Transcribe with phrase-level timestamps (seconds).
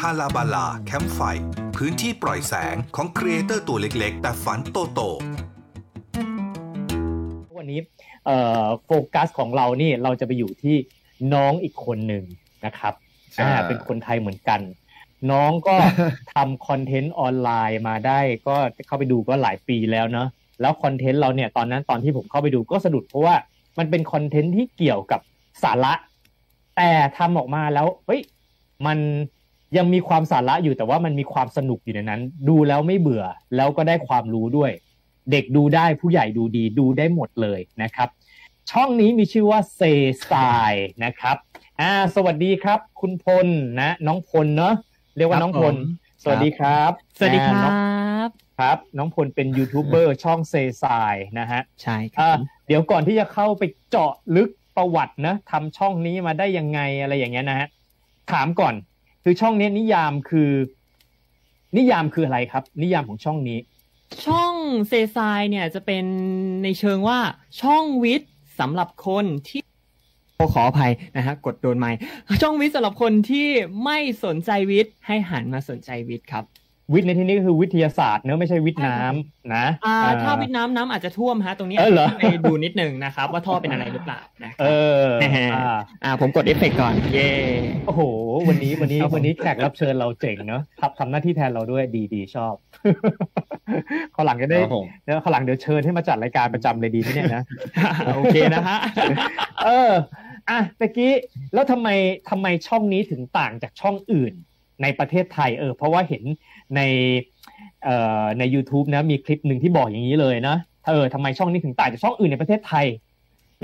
[0.00, 1.20] ฮาลาบาลาแคมป์ไฟ
[1.76, 5.00] พื้นที่ปล่อยแสงของ creator ตัวเล็กๆ แต่ฝันโตโต
[7.58, 7.80] วันนี้
[8.26, 10.76] เอ่อโฟกัสของเรานี่เราจะไปอยู่ที่
[11.34, 12.24] น้องอีกคนหนึ่ง
[12.64, 12.94] นะครับ
[13.34, 14.60] ใช่อ่าเป็นคนไทยเหมือนกัน
[15.30, 15.76] น้องก็
[16.34, 18.56] ทำคอนเทนต์ออนไลน์มาได้ ก็
[18.86, 20.28] เข้าไปดูก็หลายปีแล้วเนาะ
[20.60, 23.34] แล้วคอนเทนต์เราเนี่ยตอนนั้นตอนที่ผมเข้าไปดูก็สะดุดเพราะว่า
[23.78, 25.20] มันเป็นคอนเทนต์ที่เกี่ยวกับ
[25.62, 25.92] สาระ
[26.78, 28.22] แต่ทำออกมาแล้วเฮ้ย
[28.86, 28.98] มัน
[29.76, 33.24] ยังมีความสาระอยู่แต่ว่ามันมีความสนุกอยู่ในนั้น ดูแล้วไม่เบื่อ
[33.56, 34.70] แล้วก็ได้ความรู้ด้วย
[35.30, 38.08] เด็กดูได้ผู้ใหญ่ดูดีดูได้หมดเลยนะครับ
[38.70, 39.80] ช่องนี้มีชื่อว่าเซ
[40.20, 40.34] สไต
[40.70, 41.36] ล์นะครับ
[41.80, 43.46] อ่าสวัสดีครับ คุณพล
[43.80, 44.74] นะ น้องพลเนาะ
[45.16, 47.74] เรียกว่าน้องพลครับผมสวัสดีครับ สวัสดีคอ่ารัน้อง
[48.28, 57.68] บครับ น้องพลเป็นยูทูบเบอร์ช่องเซสไตล์นะฮะใช่ครัอ่าบเดี๋ยวก่อนที่จะเข้าไปเจาะลึก ประวัตินะทำช่องนี้มาได้ยังไงอะไรอย่างเงี้ยนะฮะ
[58.32, 58.74] ถามก่อน
[59.24, 60.50] คือช่องนี้นิยามคือ
[61.76, 63.58] นิยามคืออะไรครับ นิยามของช่องนี้
[64.26, 64.54] ช่อง
[64.88, 66.04] เซซายเนี่ยจะเป็น
[66.62, 67.18] ในเชิงว่า
[67.62, 69.62] ช่องวิทย์สำหรับคนที่
[70.54, 71.90] ขออภัยนะฮะกดโดนไม้
[72.42, 73.48] ช่องวิทย์สำหรับคนที่
[73.84, 76.44] ไม่สนใจวิทย์ให้หันมาสนใจวิทย์ครับ
[76.94, 84.72] วิทย์ในที่นี้ก็คือวิทยาศาสตร์เนอะไม่ใช่วิทย์น้ำนะอ่าอ่ถ้าวิทย์น้ำน้ำอาจจะท่วมฮะตรงนี้เออเหรอไปดูนิดนึงนะครับ ว่าท่อเป็นอะไรหรือเปล่านะคเอรับ
[85.02, 87.30] อนะฮะอ่าอ่าผมกดเอฟเฟกต์ก่อน เย่
[87.86, 88.02] โอ้โห
[88.48, 92.54] วันนี้วันนี้ครับผมวันนี้แขกรับเชิญเราเจ๋งเนอะทำทำหน้าที่แทนเราด้วยดีดีชอบ
[94.12, 97.42] เขาวหลังจะได้ครับผมเดี๋ยวเขาวหลังเดี๋ยวเชิญให้มาจัดรายการประจำเลยดีไหมเนี่ยนะ
[98.16, 98.78] โอเคนะฮะ
[99.64, 99.90] เออ
[100.50, 101.12] อะตะกี้
[101.54, 101.88] แล้วทำไม
[102.30, 104.34] ทำไมช่องนี้ถึงต่างจากช่องอื่น
[104.82, 106.22] ในประเทศไทยเออเพราะว่าเห็น
[106.76, 106.80] ใน
[107.84, 110.56] เอ่อใน YouTube นะมีคลิปหนึ่งที่บอกอย่างนี้เลยนะ
[110.88, 112.86] เออทำไมช่องนี้ถึงต่างจากช่องอื่นในประเทศไทย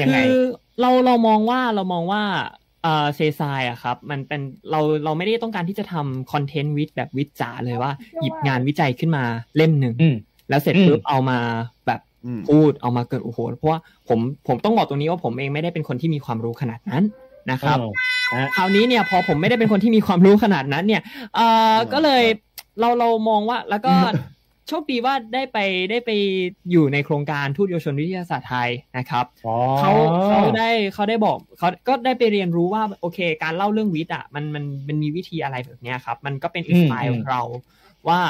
[0.01, 0.43] ยังไงคือ
[0.81, 2.23] เราเรามองว่าเรามองว่า
[2.83, 9.25] เอ่อเซซายอะครับมันเป็นเราเราไม่ได้ต้องการที่จะทำคอนเทนต์วิดแบบวิดจ๋าเลยว่า หยิบงานวิจัยขึ้นมา
[9.57, 10.17] เล่มหนึ่งอืม
[10.49, 11.39] แล้วเสร็จอืมปุ๊บเอามา
[11.87, 17.03] แบบอืมพูดเอามาเกิดโอ้โหเพราะว่าผมผมต้องบอกตรงนี้ว่าผมเองไม่ได้เป็นคนที่มีความรู้ขนาดนั้น
[17.51, 17.79] นะครับ
[18.31, 21.03] เออคราวนี้เนี่ยพอผมไม่ได้เป็นคนที่มีความรู้ขนาดนั้นเนี่ย
[21.35, 22.25] เอ่อก็เลย
[22.81, 23.93] เราเรามองว่าแล้วก็
[24.69, 25.59] โชคดีว่าได้ไป
[25.91, 26.11] ได้ไป
[26.71, 29.93] อยู่ในโครงการทูตเยาวชนวิทยาศาสตร์ไทยนะครับอ๋อเขา
[30.27, 37.41] เขาได้เขาได้บอกเขาก็ได้ไปเรียนรู้ว่าโอเค การเล่าเรื่องวิทย์อะมันมันมันมีวิธีอะไรแบบเนี้ยครับ มันก็เป็นอินสไตล์ของเรา
[38.09, 38.21] ว่า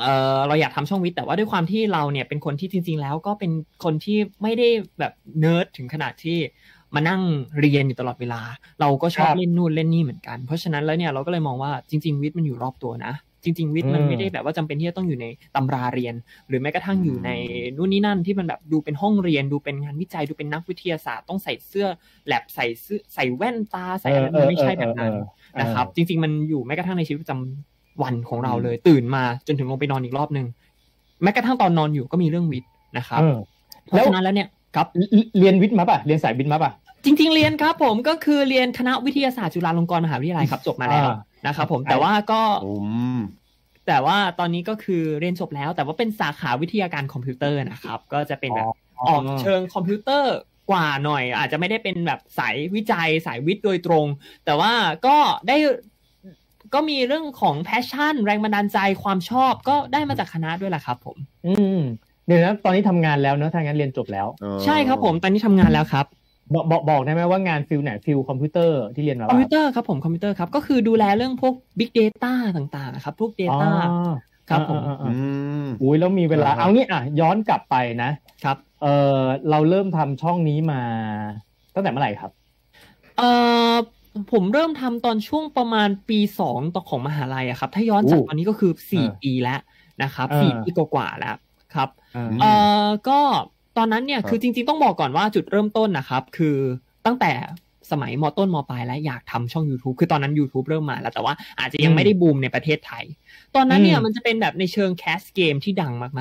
[0.00, 0.04] เอ
[0.36, 3.52] อเราอยากทำช่องวิทย์แต่ว่าด้วยความที่เราเนี่ยเป็นคนที่จริง ๆ แล้วก็เป็น
[3.84, 4.68] คนที่ไม่ได้
[4.98, 6.38] แบบเนิร์ดถึงขนาดที่
[6.94, 7.22] มานั่ง
[7.60, 8.40] เรียนอยู่ตลอดเวลา
[8.80, 13.12] เราก็ชอบครับเล่นนู่นเล่นนี่เหมือนกัน เพราะฉะนั้นแล้วเนี่ยเราก็เลยมองว่าจริง ๆ วิทย์มันอยู่รอบตัวนะ
[13.44, 16.14] จริง ๆ วิทย์มันอืมไม่ได้แบบว่าจำเป็นที่จะต้องอยู่ในตำราเรียน
[16.48, 17.30] หรือแม้กระทั่งอยู่ใน
[17.76, 21.86] นู่นนี่นั่นที่มันแบบดูเป็นห้องเรียนดูเป็นงานวิจัยดูเป็นนักวิทยาศาสตร์ต้องใส่เสื้อ
[22.26, 30.46] แลบใส่เสื้อใส่แว่นตาใส่อะไรมันไม่ใช่แบบนั้นเออเออเออนะครับ จริง ๆ มันอยู่แม้กระทั่งในชีวิตประจำวันของเราเลย ตื่นมาจนถึงลงไปนอนอีกรอบหนึ่ง
[31.22, 33.36] แม้กระทั่งตอนนอนอยู่ก็มีเรื่องวิทย์นะครับเออ
[33.86, 34.86] เพราะฉะนั้นแล้วเนี่ย ครับ
[35.38, 36.70] เรียนวิทย์มาป่ะเรียนสายวิทย์มาป่ะ
[37.04, 42.72] จริง ๆ เรียนครับ ผมก็คือเรียนคณะวิทยาศาสตร์จุฬาลงกรณ์มหาวิทยาลัยครับจบมาแล้วอ่านะครับผมแต่ว่าก็อื
[43.16, 43.18] ม
[43.86, 48.66] แต่ว่าตอนนี้ก็คือเรียนจบแล้ว แต่ว่าเป็นสาขาวิทยาการคอมพิวเตอร์นะครับ ก็จะเป็นแบบ
[49.08, 50.34] ออกเชิงคอมพิวเตอร์
[50.70, 54.06] กว่าหน่อย อาจจะไม่ได้เป็นแบบสายวิจัยสายวิทย์โดยตรง
[54.44, 54.72] แต่ว่า
[55.06, 55.16] ก็
[55.48, 55.56] ได้
[56.74, 61.80] ก็มีเรื่องของ passion แรงบันดาลใจความชอบก็ได้มาจากคณะด้วยแหละครับ ผม อืม
[62.28, 64.26] เดี๋ยวนะตอนนี้ทำงานแล้วเนอะถ้างั้นเรียนจบแล้ว
[64.64, 66.06] ใช่ครับผมตอนนี้ทำงานแล้วครับ
[66.54, 73.70] บอกบอกบอกได้ไหมว่างาน field ไหน field คอมพิวเตอร์ที่เรียนมาคอมป่ะพิวเตอร์ครับผมคอมพิวเตอร์ครับก็คือดูแลเรื่องพวก Big Data ต่างๆนะครับพวกอ๋อ Data
[74.50, 78.10] ครับผมอ่าอ่าอือ่ามอุ้ยแล้วมีเวลาครับเอางี้อะย้อนกลับไปนะ
[78.44, 78.86] ครับ เอ
[79.20, 80.80] อเราเริ่มทำช่องนี้มา
[81.74, 82.30] ตั้งแต่เมื่อไหร่ครับ
[83.18, 83.30] เอ่
[83.72, 83.74] อ
[84.32, 89.60] ผมเริ่มทำตอนช่วงประมาณปีสองต่อของมหาลัยอะครับ ถ้าย้อนจากอู้ตอนนี้ก็คือสี่เออปีแล้ว
[90.02, 91.36] นะครับเออสี่ปีกว่าๆแล้ว
[91.74, 92.07] ครับอ่า
[92.40, 92.52] เอ่
[92.84, 93.20] อก็
[93.76, 96.56] ตอนนั้นเนี่ยครับคือจริง ๆ ต้องบอกก่อนว่าจุดเริ่มต้นนะครับ คือ
[97.06, 97.32] ตั้งแต่
[97.90, 103.04] สมัยมต้นมปลายแล้วอยากทำช่อง YouTube คือตอนนั้น YouTube เริ่มมาแล้วแต่ว่าอาจจะยังอืมไม่ได้บูมในประเทศไทย
[103.54, 106.12] ตอนนั้นเนี่ยอืมมันจะเป็นแบบในเชิงแคสเกมที่ดังมาก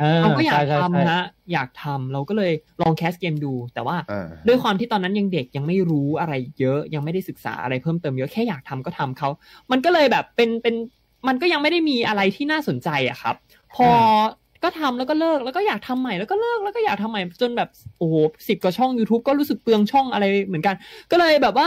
[0.00, 1.20] อ่าๆเราก็อยากใช่ใช่ใช่ทำนะ
[1.52, 2.52] อยากทำเราก็เลย
[2.82, 9.28] ลองแคสเกมดู แต่ว่าอ่าด้วยความที่ตอนนั้นยังเด็กยังไม่รู้อะไรเยอะยังไม่ได้ศึกษาอะไรเพิ่มเติมเยอะแค่อยากทำก็ทำเขา
[9.70, 10.74] มันก็เลยแบบเป็นเป็น
[11.28, 13.34] มันก็ยังไม่ได้มีอะไรที่น่าสนใจอะครับ
[13.74, 13.88] พอ
[14.64, 17.68] ก็ทำแล้วก็เลิกแล้วก็อยากทำใหม่แล้วก็เลิกแล้วก็อยากทำใหม่จนแบบ
[17.98, 18.14] โอ้โห
[18.48, 20.74] สิบกว่าช่อง YouTube ก็รู้สึกเปลืองช่องอะไรเหมือนกัน
[21.10, 21.66] ก็เลยแบบว่า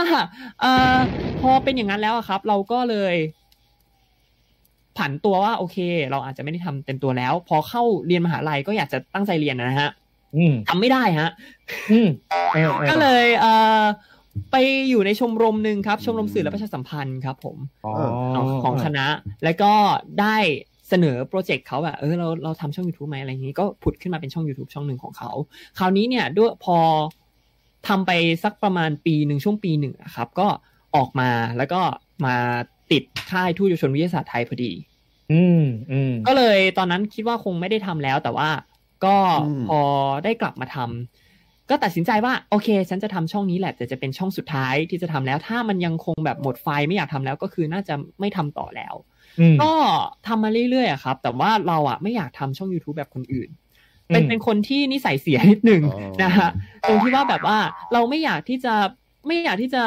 [0.60, 0.96] เอ่อ
[1.40, 3.14] พอเป็นอย่างนั้นแล้วอะครับ เราก็เลย
[4.98, 5.78] ผันตัวว่าโอเค
[6.10, 9.90] เราอาจจะไม่ได้ทำเต็มตัวแล้ว พอเข้าเรียนมหาลัยก็อยากจะตั้งใจเรียนนะฮะ
[10.36, 11.30] อืมทำไม่ได้ฮะ
[11.90, 13.82] อืมออออก็เลยเอ่อ
[14.52, 14.56] ไป
[14.90, 17.56] อยู่ในชมรมหนึ่งครับ ชมรมสื่อและประชาสัมพันธ์ครับ ผม
[17.86, 17.94] อ๋อ
[18.34, 19.06] ของของคณะ
[19.44, 19.72] แล้วก็
[20.20, 20.36] ได้
[20.88, 25.30] เสนอโปรเจกต์เขาแบบเออเราเราทำช่อง YouTube ไหมอะไรอย่างนี้ ก็ผุดขึ้นมาเป็นช่อง YouTube ช่องหนึ่งของเขา
[25.78, 26.76] คราวนี้เนี่ยด้วยพอ
[27.88, 28.10] ทำไป
[28.44, 30.48] สักประมาณปีหนึ่งช่วงปีหนึ่งอะครับ ก็
[30.96, 31.80] ออกมาแล้วก็
[32.26, 32.36] มา
[32.92, 34.72] ติดค่ายทูตเยาวชนวิทยาศาสตร์ไทยพอดี
[35.32, 35.62] อืม
[35.92, 38.48] อืมก็เลยตอนนั้นคิดว่าคงไม่ได้ทำแล้วแต่ว่า
[39.04, 39.80] ก็อืมพอ
[40.24, 49.17] ได้กลับมาทำก็ตัดสินใจว่าโอเค ฉันจะทำช่องนี้แหละ แต่จะเป็นช่องสุดท้ายที่จะทำแล้ว ถ้ามันยังคงแบบหมดไฟไม่อยากทำแล้วก็คือน่าจะไม่ทำต่อแล้วอืม
[49.62, 49.72] ก็
[50.26, 53.48] ทำมาเรื่อยๆอะครับ แต่ว่าเราอะไม่อยากทำช่อง YouTube แบบคนอื่น
[54.08, 56.50] เป็นอืมเป็นคนที่นิสัยเสียนิดหนึ่งอ๋อนะฮะ
[56.88, 57.58] ตรงที่ว่าแบบว่า
[57.92, 58.74] เราไม่อยากที่จะ
[59.26, 59.82] ไม่อยากที่จะ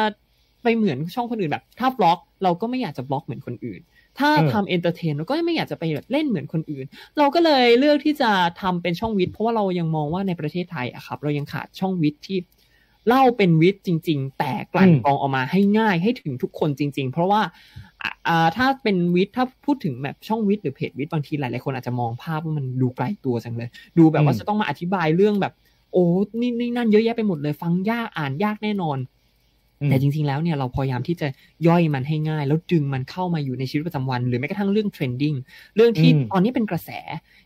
[0.63, 3.81] ไปเหมือนช่องคนอื่นแบบ ถ้า vlog เราก็ไม่อยากจะ vlog เหมือนคนอื่น
[4.19, 6.85] ถ้าเออทำ entertain เราก็ไม่อยากจะไปแบบเล่นเหมือนคนอื่น
[7.17, 12.37] เราก็เลยเลือกที่จะทำเป็นช่องวิทย์เพราะว่าเรายังมองว่าในประเทศไทยอะครับ เรายังขาดช่องวิทย์ที่
[13.07, 17.90] เล่าเป็นวิทย์จริง ๆ แต่กลั่นกรองออกมาให้ง่ายให้ถึงทุกคนจริง ๆ เพราะว่าอะอ่า
[18.57, 25.53] ถ้าเป็นวิทย์ถ้าพูดถึงแบบช่องวิทย์หรือเพจวิทย์บางทีหลายๆคนอาจจะมองภาพว่ามันดูไกลตัวจังเลย ดูแบบว่าอืมจะต้องมาอธิบายเรื่องแบบ
[25.93, 26.03] โอ้
[26.39, 28.97] นี่นี่นั่นเยอะแยะไปหมดเลย ฟังยากอ่านยากแน่นอน
[29.81, 31.27] อืมแต่จริง ๆ แล้วเนี่ยเราพยายามที่จะ
[31.67, 35.33] ย่อยมันให้ง่าย แล้วดึงมันเข้ามาอยู่ในชีวิตประจำวัน หรือแม้กระทั่งเรื่อง trending
[35.75, 36.89] เรื่องที่อืมตอนนี้เป็นกระแส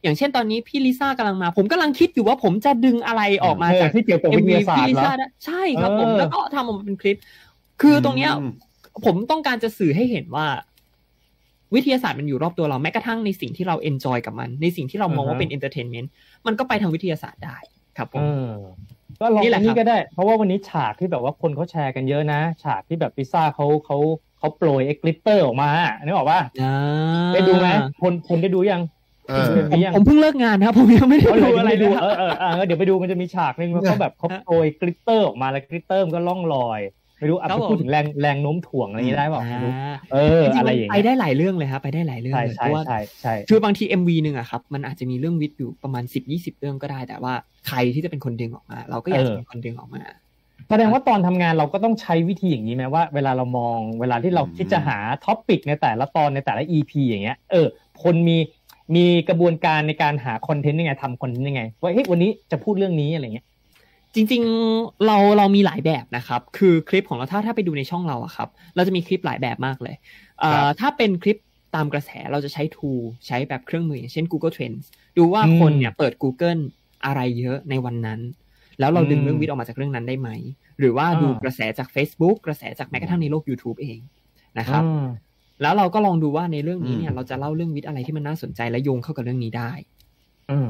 [0.02, 7.18] อย่างเช่นตอนนี้พี่ลิซ่ากำลังมา ผมกำลังคิดอยู่ว่าผมจะดึงอะไรออกมาเออจากที่เกี่ยวกับวิทยาศาสตร์เหรอพี่ลิซ่าได้ใช่ครับผมเออแล้วก็ทำออกมาเป็นคลิป
[7.82, 8.52] คือตรงเนี้ยอืม
[9.06, 10.48] ผมต้องการจะสื่อให้เห็นว่า
[11.76, 16.12] วิทยาศาสตร์มันอยู่รอบตัวเราแม้กระทั่งในสิ่งที่เราเอนจอยกับมัน ในสิ่งที่เรามองว่าเป็นเอนเตอร์เทนเมนต์
[16.46, 17.58] มันก็ไปทางวิทยาศาสตร์ได้
[17.98, 18.52] ครับผมเออ
[19.20, 23.98] ก็ลองนี่แหอัละนครันี้บก็ได้ เพราะว่าวันนี้ฉากที่แบบว่าคนเขาแชร์กันเยอะนะ ฉากที่แบบพิซซ่าเขาเขา
[24.38, 25.70] เขาโปรยเอ็กลิปเตอร์ออกมา
[26.04, 26.74] นึกออกป่ะอ่า
[27.34, 27.68] ได้ดูไหม
[28.02, 28.82] คนคนได้ดูยัง
[29.30, 36.80] เออเออผมผมเพิ่งเลิกงานครับผมยังไม่ได้เขาเลดูยอะไรไม่เลดูยเออเออเออเดี๋ยวไปดูมันจะมีฉากหนึ่งว่าเขาแบบเขาโปรยกลิตเตอร์ออกมาแล้วกลิตเตอร์มันก็ล่องลอย
[37.20, 47.34] ไม่รู้อะครับไปผมพูดถึงแรงแรงโน้มถ่วงอะไรอย่างนี้ได้เปล่าไม่รู้อ่าเออจริงๆอะไรมันอย่างไปเงี้ยได้หลายเรื่องเลยครับไปได้หลายเรื่องใช่เลยเพใช่ราะว่าใช่ใช่คือบางที MV หนึ่งอะครับมันอาจจะมีเรื่องวิทย์อยู่ประมาณสิบยี่สิบเรื่องก็ได้ แต่ว่า
[47.68, 50.02] ใครที่จะเป็นคนดึงออกมา เราก็อยากจะเป็นคนดึงออกมา
[50.70, 57.68] แสดงว่าตอนทำงานเราก็ต้องใช้วิธีอย่างนี้ไหมว่าเวลาเรามองเวลาที่เราคิดจะหา topic ในแต่ละตอนในแต่ละ EP อย่างเงี้ยเออ
[58.04, 58.38] คนมี
[58.96, 63.46] มีกระบวนการในการหาคอนเทนต์ยังไงทำคอนเทนต์ยังไงว่าเฮ้ยวันนี้จะพูดเรื่องนี้อะไรเงี้ย
[64.16, 69.96] จริงๆเราเรามีหลายแบบนะครับ คือคลิปของเราถ้าถ้าไปดูในช่องเราอะครับ เราจะมีคลิปหลายแบบมากเลย
[70.40, 71.38] เอ่ครัอบถ้าเป็นคลิป
[71.76, 74.86] ตามกระแสเราจะใช้ tool ใช้แบบเครื่องมืออย่างเช่น Google Trends
[75.18, 76.62] ดูว่าอืมคนเนี่ยเปิด Google
[77.06, 78.20] อะไรเยอะในวันนั้น
[78.80, 80.30] แล้วเราดึงอืมเรื่องวิทย์ออกมาจากเรื่องนั้นได้ไหม
[80.80, 84.00] หรือว่าอ่าดูกระแสจาก Facebook กระแสจากแม้กระทั่งในโลก YouTube เอง
[84.60, 85.02] นะครับอืม
[85.62, 89.72] แล้วเราก็ลองดูว่าในเรื่องนี้เนี่ยอืมเราจะเล่าเรื่องวิทย์อะไรที่มันน่าสนใจและโยงเข้ากับเรื่องนี้ได้
[90.50, 90.68] อืม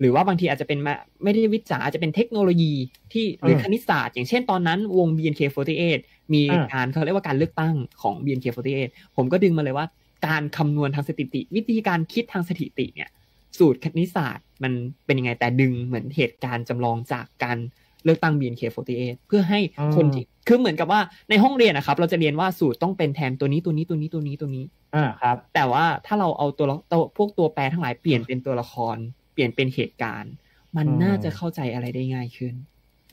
[0.00, 0.94] หรือว่าบางทีอาจจะเป็นมา
[1.24, 2.72] ไม่ได้วิทย์จ๋าอาจจะเป็นเทคโนโลยี
[3.12, 5.98] ที่หรือเออคณิตศาสตร์อย่างเช่นตอนนั้นวง BNK48
[6.32, 9.86] มีอ่าการเขาเรียกว่าการเลือกตั้งของ BNK48 ผมก็ดึงมาเลยว่า
[10.26, 13.10] การคำนวณทางสถิติ วิธีการคิดทางสถิติเนี่ย
[13.58, 14.72] สูตรคณิตศาสตร์มัน
[15.06, 17.58] เป็นยังไงแต่ดึงเหมือนเหตุการณ์จำลองจากการ
[18.04, 19.60] เลือกตั้ง BNK48 เพื่อให้
[19.96, 21.00] คนที่คือเหมือนกับว่า
[21.30, 28.96] ในห้องเรียนนะครับ เราจะเรียนว่าสูตรต้องเป็นแทนตัวนี้ตัวนี้ตัวนี้ตัวนี้ตัวนี้อ่าครับ แต่ว่าถ้าเราเอาตัวละตัวพวกตัวแปรทั้งหลายเปลี่ยนเป็นตัวละคร
[29.32, 30.32] เปลี่ยนเป็นเหตุการณ์
[30.76, 32.54] มันอืมน่าจะเข้าใจอะไรได้ง่ายขึ้น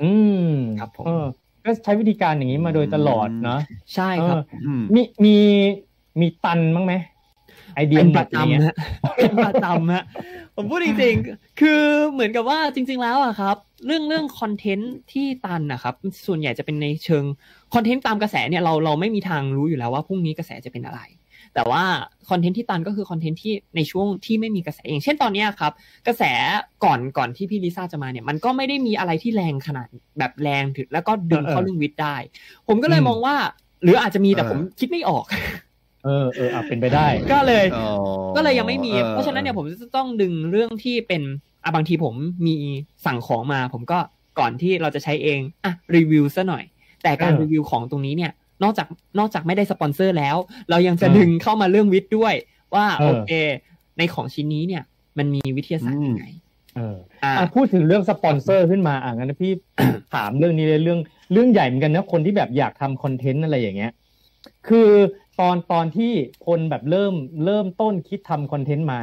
[0.04, 0.12] อื
[0.44, 0.50] ม
[0.80, 1.26] ครับผมเออ
[1.66, 3.60] ก็ใช้วิธีการอย่างนี้มาโดยตลอดเนาะ
[3.96, 5.36] ใช่ครับเอออืมมีมี
[6.22, 6.94] มีตันบ้างไหม
[7.76, 8.76] ไอเดียเป็นหปมระดอย่างเงี้ยจำฮะ
[9.18, 10.04] เป็นประจำฮะ
[10.56, 15.96] ผมพูดจริงๆ คือเหมือนกับว่าจริง ๆ แล้วอะครับ เรื่องเรื่องคอนเทนต์ที่ตันนะครับ
[16.28, 17.24] ส่วนใหญ่จะเป็นในเชิง
[17.74, 21.02] คอนเทนต์ตามกระแสเนี่ยเราเราไม่มีทางรู้อยู่แล้วว่าพรุ่งนี้กระแสจะเป็นอะไร
[21.56, 21.84] แต่ว่า
[22.30, 25.72] คอนเทนต์ที่ตันก็คือคอนเทนต์ที่ในช่วงที่ไม่มีกระแสอย่างเช่นตอนเนี้ยครับ
[26.08, 26.24] กระแส
[26.84, 29.88] ก่อนก่อนที่พี่ลิซ่าจะมาเนี่ย มันก็ไม่ได้มีอะไรที่แรงขนาด
[30.18, 32.16] แบบแรงถึงแล้วก็ดึงเข้าเออเรื่องวิทย์ได้
[32.68, 33.36] ผมก็เลยอืมมองว่า
[33.84, 35.26] หรืออาจจะมีแต่เออผมคิดไม่ออก
[36.06, 37.88] เออเอออะเป็นไปได้ ก็เลยอ๋อ
[38.36, 41.22] ก็เลยยังไม่มีออเพราะฉะนั้นเนี่ยผมจะต้องดึงเรื่องที่เป็น
[41.64, 42.16] อะบางทีผม
[42.48, 42.56] มี
[43.06, 44.00] สั่งของมา ผมก็
[44.40, 46.64] ก่อนที่เราจะใช้เองอะรีวิวซะหน่อย
[47.04, 48.32] แต่การเออรีวิวของตรงนี้เนี่ย
[48.64, 48.88] นอกจาก
[49.20, 50.36] นอกจากไม่ได้สปอนเซอร์แล้ว
[50.70, 52.34] เรายังจะเออดึงเข้ามาเรื่องวิทย์ด้วย
[52.76, 53.32] ว่าเออโอเค
[53.98, 54.84] ในของชิ้นนี้เนี่ย
[55.18, 56.26] มันมีวิทยาศาสตร์ยังไง
[56.76, 59.52] เอออ่าอะพูดถึงเรื่องสปอนเซอร์ขึ้นมาอะงั้นพี่
[60.14, 61.00] ถามเรื่องนี้เลยเรื่อง
[61.32, 63.92] เรื่องใหญ่เหมือนกันนะคนที่แบบอยากทำคอนเทนต์อะไรอย่างเงี้ย
[64.68, 64.90] คือ
[65.40, 66.12] ตอนตอนที่
[66.48, 67.14] คนแบบเริ่ม
[67.46, 69.00] เริ่มต้นคิดทำคอนเทนต์มา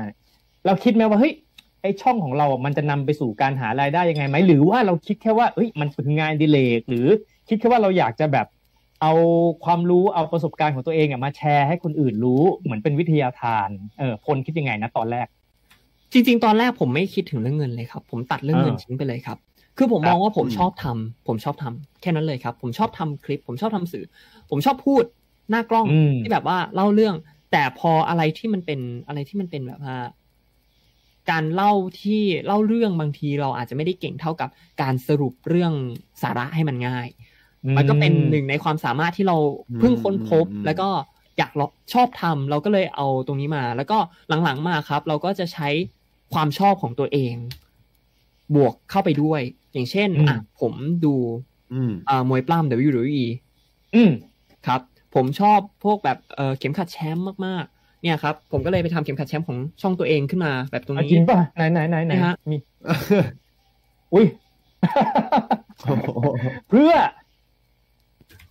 [0.66, 1.34] เราคิดไหมว่าเฮ้ย
[1.82, 7.06] ไอช่องของเราอะมันจะนำไปสู่การหารายได้ยังไงไหมหรือว่าเราคิดแค่ว่าเฮ้ยมันเป็นงานอดิเลกหรือ
[7.48, 8.46] คิดแค่ว่าเราอยากจะแบบ
[9.03, 9.12] เอา
[9.65, 15.26] ความรู้เอาประสบการณ์ของตัวเองอะมาแชร์ให้คนอื่นรู้เหมือนเป็นวิทยาทานเออพลคิดยังไงนะตอนแรก
[16.12, 19.38] จริง ๆ ตอนแรกผมไม่คิดถึงเรื่องเงินเลยครับ ผมตัดเรื่องเงินอ่าทิ้งไปเลยครับ
[19.76, 24.05] คือผมมองว่าผมอืมชอบทำผมชอบทำแค่นั้นเลยครับ ผมชอบทำคลิป ผมชอบทำสื่อ
[24.50, 25.05] ผมชอบพูด
[25.50, 27.15] หน้ากล้องอืมที่แบบว่าเล่าเรื่อง
[27.53, 29.97] แต่พออะไรที่มันเป็นอะไรที่มันเป็นแบบว่า
[31.31, 34.49] การเล่าที่เล่าเรื่องบางทีเราอาจจะไม่ได้เก่งเท่ากับ
[34.83, 35.73] การสรุปเรื่อง
[36.23, 37.09] สาระให้มันง่าย
[37.76, 39.37] มันก็เป็นหนึ่งในความสามารถที่เรา
[39.78, 40.88] เพิ่งค้นพบอืมแล้วก็
[41.38, 43.99] อยากลองชอบทำเราก็เลยเอาตรงนี้มา แล้วก็
[44.44, 45.68] หลังๆมาครับ เราก็จะใช้
[46.35, 47.35] ความชอบของตัวเอง
[48.54, 49.40] บวกเข้าไปด้วย
[49.73, 50.73] อย่างเช่นอืมอะผม
[51.04, 51.14] ดู
[51.73, 53.23] อืมอ่ามวยปล้ำ WWE
[53.94, 54.11] อืม
[54.66, 54.80] ครับ
[55.14, 62.56] ผมชอบพวกแบบเอ่อเข็มขัดแชมป์มากๆ เนี่ยครับ ผมก็เลยไปทำเข็มขัดแชมป์ของช่องตัวเองขึ้นมา แบบตรงเอานี้จริงป่ะไหนไหนไหนไหนนะฮะมี
[64.14, 64.26] อุ้ย
[66.68, 66.92] เพื่อ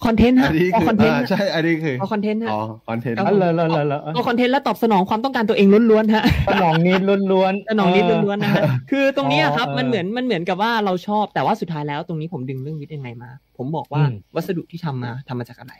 [0.06, 2.60] คอนเทนต์อัฮะนนี้เอาคือคอนเทนต์อ่าฮะใช่อันนี้คือเอาคอนเทนต์ฮะอ๋อ
[2.90, 15.74] คอนเทนต์ครับอ๋อเหรอเหรอเหรอเหรอเอาคอนเทนต์แล้วตอบสนองความต้องการตัวเองล้วนๆฮะสนองนิดล้วนๆสนองนิดล้วนๆนะฮะคือตรงนี้อะครับอ๋อมันเหมือนมันเหมือนกับว่าเราชอบแต่ว่าสุดท้ายแล้วตรงนี้ผมดึงเรื่องวิทย์ยังไงมา ผมบอกว่าอืมวัสดุที่ทำมาทำมาจากอะไร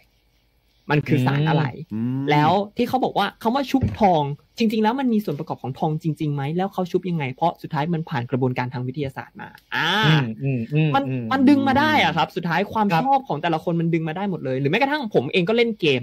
[0.92, 1.64] มันคือสารอืมอะไร
[1.94, 4.24] อืมแล้วที่เขาบอกว่าคำว่าชุบทอง
[4.58, 16.02] จริง ๆ แล้วมันมีส่วนประกอบของทองจริงๆไหมแล้วเขาชุบยังไง เพราะสุดท้ายมันผ่านกระบวนการทางวิทยาศาสตร์มา อ่าอืมอืมอืมมันอืมันดึงมาได้อะครับ สุดท้ายความครับชอบของแต่ละคนมันดึงมาได้หมดเลย หรือแม้กระทั่งผมเองก็เล่นเกม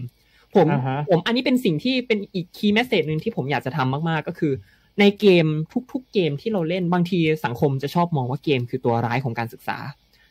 [0.57, 4.53] ผมอ่าฮะผมอันนี้เป็นสิ่งที่เป็นอีกคีย์แมสเซจหนึ่งที่ผมอยากจะทำมากๆก็คือ
[5.01, 5.47] ในเกม
[5.93, 9.79] ทุก ๆ เกมที่เราเล่นบางทีสังคมจะชอบมองว่าเกมคือตัวร้ายของการศึกษา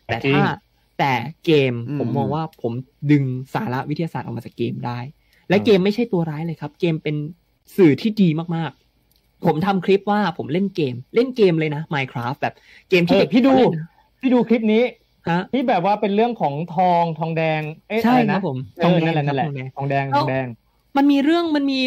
[0.06, 0.44] แต่จริงถ้า
[1.02, 1.16] แต่
[1.46, 2.74] เกมอืมผมมองว่าผม
[3.12, 5.00] ดึงสาระวิทยาศาสตร์ออกมาจากเกมได้
[5.50, 7.16] และเกมไม่ใช่ตัวร้ายเลยครับ เกมเป็น
[7.78, 12.54] สื่อที่ดีมากๆ ผมทำคลิปว่าผมเล่นเกม เล่นเกมเลยนะ Minecraft แบบ
[12.90, 13.88] เกมที่เออเด็กพี่ดูเล่นนะ
[14.22, 14.84] พี่ดูคลิปนี้
[15.30, 20.48] ฮะที่แบบว่าเป็นเรื่องของทองทองแดงเอ๊ะใช่อะไรคนะรับผมเออนั่นแหละนั่นแหละทองแดงทองแดงแล้ทวองแดง
[20.98, 21.80] มันมีเรื่องมันมี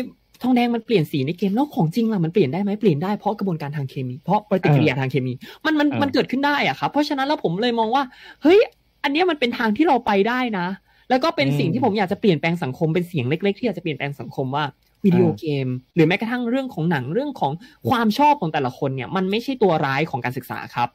[0.43, 5.33] ทองแดงมันเปลี่ยนสีในเกมแล้วของจริงล่ะมันเปลี่ยนได้ไหมเปลี่ยนได้เพราะกระบวนการทางเคมี เพราะปฏิกิริยาทางเคมี
[5.65, 8.03] มันมันเออมันเกิดขึ้นได้อะครับเพราะฉะนั้นแล้วผมเลยมองว่า
[8.43, 8.61] เฮ้ย
[9.05, 10.67] อันเนี้ยมันเป็นทางที่เราไปได้นะ
[11.11, 14.65] แล้วก็เป็นสิ่งที่ผมอยากจะเปลี่ยนแปลงสังคมเป็นเสียงเล็ก ๆ ที่อยากจะเปลี่ยนแปลงสังคมว่า
[15.05, 17.53] วิดีโอเกม หรือแม้กระทั่งเรื่องของหนังเรื่องของ
[17.91, 20.89] ความชอบของแต่ละคนเนี่ย มันไม่ใช่ตัวร้ายของการศึกษาครับ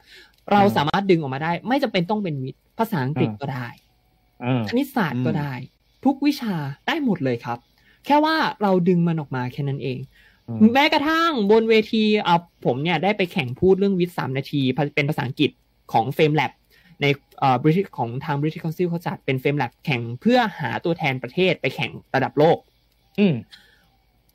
[0.51, 3.67] เราสามารถดึงออกมาได้ ไม่จำเป็นต้องเป็นวิทย์ภาษาอังกฤษก็ได้
[4.41, 5.53] เออคณิตศาสตร์ก็ได้
[6.05, 6.55] ทุกวิชา
[6.87, 7.57] ได้หมดเลยครับ
[8.05, 9.99] แค่ว่าเราดึงมันออกมาแค่นั้นเอง
[10.47, 12.35] อืมแม้กระทั่งบนเวทีเอา
[12.65, 14.61] ผมเนี่ยได้ไปแข่งพูดเรื่องวิทย์สามนาที
[14.95, 15.51] เป็นภาษาอังกฤษ
[15.91, 16.51] ของเฟมแลบ
[17.01, 17.28] ในเอ่อ
[17.61, 22.57] บริษัทของทาง British Council เขาจัดเป็นเฟมแลบแข่งเพื่อหาตัวแทนประเทศไปแข่งระดับโลก
[23.19, 23.35] อืม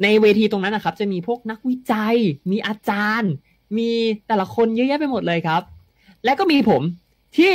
[0.02, 2.16] ในเวทีตรงนั้นนะครับ จะมีพวกนักวิจัย
[2.50, 3.32] มีอาจารย์
[3.78, 3.90] มี
[4.26, 5.62] แต่ละคนเยอะแยะไปหมดเลยครับ
[6.24, 6.82] และก็มีผม
[7.36, 7.52] ที่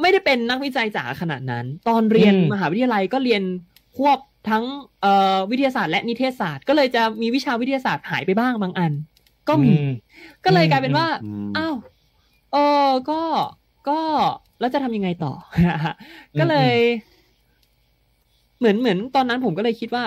[0.00, 3.42] ไม่ได้เป็นนักวิจัยจ๋าขนาดนั้น ตอนเรียนอืมมหาวิทยาลัยก็เรียน
[3.96, 4.18] ควบ
[4.50, 4.64] ทั้ง
[5.00, 8.92] เอ่อวิทยาศาสตร์และนิเทศศาสตร์ ก็เลยจะมีวิชาวิทยาศาสตร์หายไปบ้างบางอัน
[9.48, 9.90] ก็มีอืม
[10.44, 11.76] ก็เลยกลายเป็นว่าอืมอ้าว
[12.52, 13.20] เออก็
[13.88, 14.00] ก็
[14.60, 15.32] แล้วจะทำยังไงต่อ
[16.40, 16.76] ก็เลย
[18.58, 20.04] เหมือนเหมือนตอนนั้นผมก็เลยคิดว่า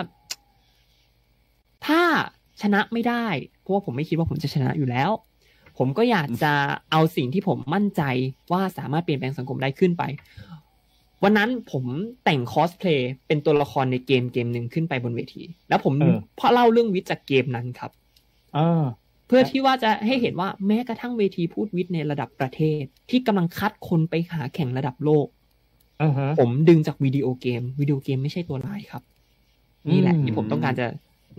[1.86, 2.02] ถ้า
[2.62, 3.26] ชนะไม่ได้
[3.62, 5.12] เพราะว่าผมไม่คิดว่าผมจะชนะอยู่แล้ว
[5.78, 6.54] ผมก็อยากจะ
[6.92, 8.02] เอาสิ่งที่ผมมั่นใจ
[8.52, 10.04] ว่าสามารถเปลี่ยนแปลงสังคมได้ขึ้นไป
[11.24, 11.84] วันนั้นผม
[12.24, 17.92] แต่งคอสเพลย์เป็นตัวละครในเกมเกมหนึ่งขึ้นไปบนเวที แล้วผมเออเพราะเล่าเรื่องวิทย์จากเกมนั้นครับ
[18.56, 25.28] เออเพื่อที่ว่าจะให้เห็นว่าแม้กระทั่งเวทีพูดวิทย์ในระดับประเทศ ที่กำลังคัดคนไปหาแข่งระดับโลก
[26.02, 29.04] อ่าฮะผมดึงจากวิดีโอเกม วิดีโอเกมไม่ใช่ตัวร้ายครับ
[29.92, 30.88] นี่แหละอืมที่ผมต้องการจะ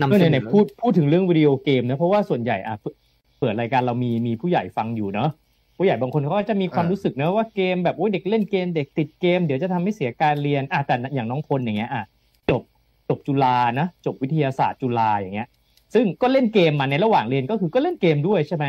[0.00, 2.94] นำก็เสไหนนอๆพูดพูดถึงเรื่องวิดีโอเกมนะ เพราะว่าส่วนใหญ่อะเปิด
[3.40, 5.30] เปิดรายการเรามีมีผู้ใหญ่ฟังอยู่เนาะ
[5.76, 12.04] ผู้ใหญ่บางคนเขาก็จะมีความอ่ารู้รู้สึกนะว่าเกมแบบโอ้ยเด็กเล่นเกมเด็กติดเกม เดี๋ยวจะทำให้เสียการเรียนอะแต่อย่างน้องพลอย่างเงี้ยอะ
[12.50, 12.62] จบ
[13.08, 15.48] จบจุฬานะจบวิทยาศาสตร์จุฬาอย่างเงี้ย
[15.94, 18.66] ซึ่งก็เล่นเกมมาในระหว่างเรียนก็คือก็เล่นเกมด้วยใช่ไหม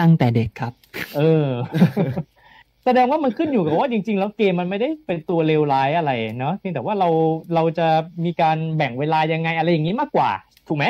[0.00, 0.72] ตั้งแต่เด็กครับ
[1.12, 1.20] เออ
[2.84, 7.08] แสดงว่ามันขึ้นอยู่กับว่าจริง ๆ แล้วเกมมันไม่ได้เป็นตัวเลวร้ายอะไรเนาะเพียงแต่ว่าเรา
[7.54, 7.82] เราจะ
[8.24, 10.30] มีการแบ่งเวลายังไงอะไรอย่างนี้มากกว่า
[10.66, 10.86] ถูกไหม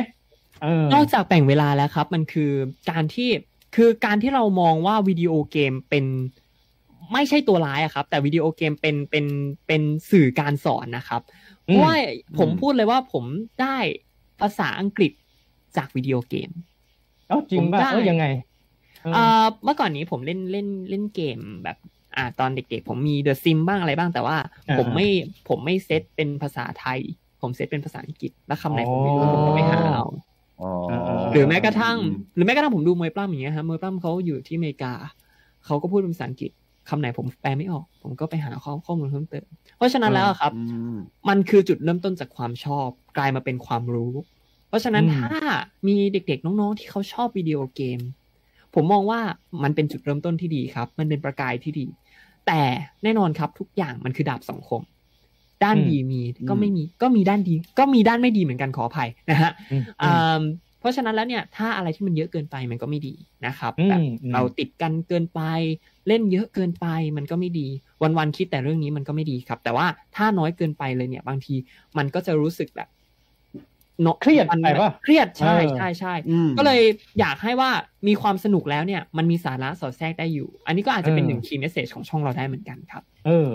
[0.62, 2.50] เออนอกจากแบ่งเวลาแล้วครับ มันคือ
[2.90, 3.28] การที่
[3.76, 6.04] คือการที่เรามองว่าวิดีโอเกมเป็น
[7.12, 9.26] ไม่ใช่ตัวร้ายอะครับ แต่วิดีโอเกมเป็นเป็น
[9.66, 11.22] เป็นสื่อการสอนนะครับ
[11.66, 11.94] เพอืมราะว่า
[12.38, 13.24] ผมอืมพูดเลยว่าผม
[13.60, 13.76] ได้
[14.40, 15.12] ภาษาอังกฤษ
[15.76, 16.50] จากวิดีโอเกม
[17.28, 18.26] เอ้าจริงป่ะผมได้เออยังไง
[19.02, 21.76] เออเอ่อเมื่อก่อนนี้ผมเล่นเล่นเล่นเกมแบบ
[22.16, 24.36] อ่าตอนเด็กๆ ผมมีเดอะซิมบ้างอะไรบ้างแต่ว่า
[24.68, 25.06] อ่าผมไม่
[25.48, 27.00] ผมไม่เซตเป็นภาษาไทย
[27.40, 30.06] ผมเซตเป็นภาษาอังกฤษแล้วคำไหนผมไม่รู้อ๋อผมก็ไปหาเอา
[30.62, 30.70] อ๋อ
[31.32, 31.96] หรือแม้กระทั่ง
[32.34, 34.92] หรือแม้กระทั่งผมดูมวยปล้ำอย่างเงี้ยฮะมวยปล้ำเขาอยู่ที่อเมริกา
[35.66, 36.50] เขาก็พูดเป็นภาษาอังกฤษ
[36.88, 39.44] คำไหนผมแปลไม่ออก ผมก็ไปหาข้อข้อมูลเพิ่มเติม
[39.76, 40.62] เพราะฉะนั้นแล้วอะครับอื
[40.94, 40.96] ม
[41.28, 44.12] มันคือจุดเริ่มต้นจากความชอบ กลายมาเป็นความรู้
[44.68, 45.30] เพราะฉะนั้นอืมถ้า
[45.88, 48.00] มีเด็กๆน้องๆที่เขาชอบวิดีโอเกม
[48.74, 49.20] ผมมองว่า
[49.62, 51.86] มันเป็นจุดเริ่มต้นที่ดีครับ มันเป็นประกายที่ดี
[52.46, 52.60] แต่
[53.02, 54.82] แน่นอนครับทุกอย่างมันคือดาบสองคม
[55.64, 60.42] ด้านอืมดีมีก็ไม่มีก็มีด้านดี ก็มีด้านไม่ดีเหมือนกันขออภัยนะฮะอืมอ่า
[60.80, 63.14] เพราะฉะนั้นแล้วเนี่ยถ้าอะไรที่มันเยอะเกินไปมันก็ไม่ดี
[63.46, 65.40] นะครับอืมแบบอืมเราติดกันเกินไป
[66.08, 67.68] เล่นเยอะเกินไปมันก็ไม่ดี
[68.02, 71.54] วันๆคิดแต่เรื่องนี้มันก็ไม่ดีครับ แต่ว่าถ้าน้อยเกินไปเลยเนี่ย บางที
[71.98, 72.88] มันก็จะรู้สึกแบบ
[74.02, 76.80] เนาะเครียดมันไปปะเครียดใช่เออใช่ใช่อืมก็เลย
[77.20, 77.70] อยากให้ว่า
[78.08, 83.52] มีความสนุกแล้วเนี่ย มันมีสาระสอดแทรกได้อยู่ อันนี้ก็อาจจะเป็นหนึ่งคีย์เมสเซจของช่องเราได้เหมือนกันครับ เออ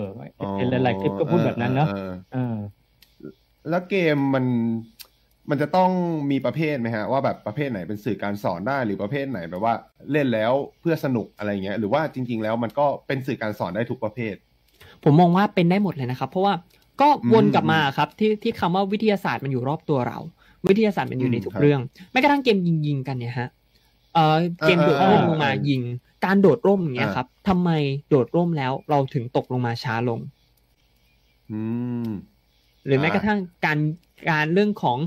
[0.58, 2.56] เห็นหลายๆคลิปก็พูดแบบนั้นเนาะออเออ
[3.70, 4.44] แล้วเกมมัน
[5.50, 5.90] มันจะต้อง
[6.30, 9.74] มีประเภทไหมฮะว่าแบบประเภทไหนเป็นสื่อการสอนได้หรือประเภทไหนแบบว่า
[10.12, 14.34] เล่นแล้วเพื่อสนุกอะไรเงี้ยหรือว่าจริง ๆ แล้วมันก็เป็นสื่อการสอนได้ทุกประเภท
[15.04, 16.54] ผมมองว่าเป็นได้หมดเลยนะครับ เพราะว่า
[17.02, 20.18] ก็วนอืมกลับมาครับที่ที่คำว่าวิทยาศาสตร์มันอยู่รอบตัวเรา
[20.68, 21.80] วิทยาศาสตร์มันอยู่ในทุกอืมครับเรื่อง
[22.12, 23.48] แม้กระทั่งเกมยิงยิงๆกันเนี่ยฮะ
[24.14, 25.82] เอ่อเกมเอโดอดเออร่มลงมาเออยิง
[26.24, 27.70] การโดดร่มอย่างเงี้ยอ่าครับทำไม
[28.10, 30.20] โดดร่มแล้วเราถึงตกลงมาช้าลง
[31.50, 31.60] อื
[32.04, 32.08] ม
[32.86, 33.78] หรือแม้อ่ากระทั่งการ
[34.30, 34.98] การเรื่องของ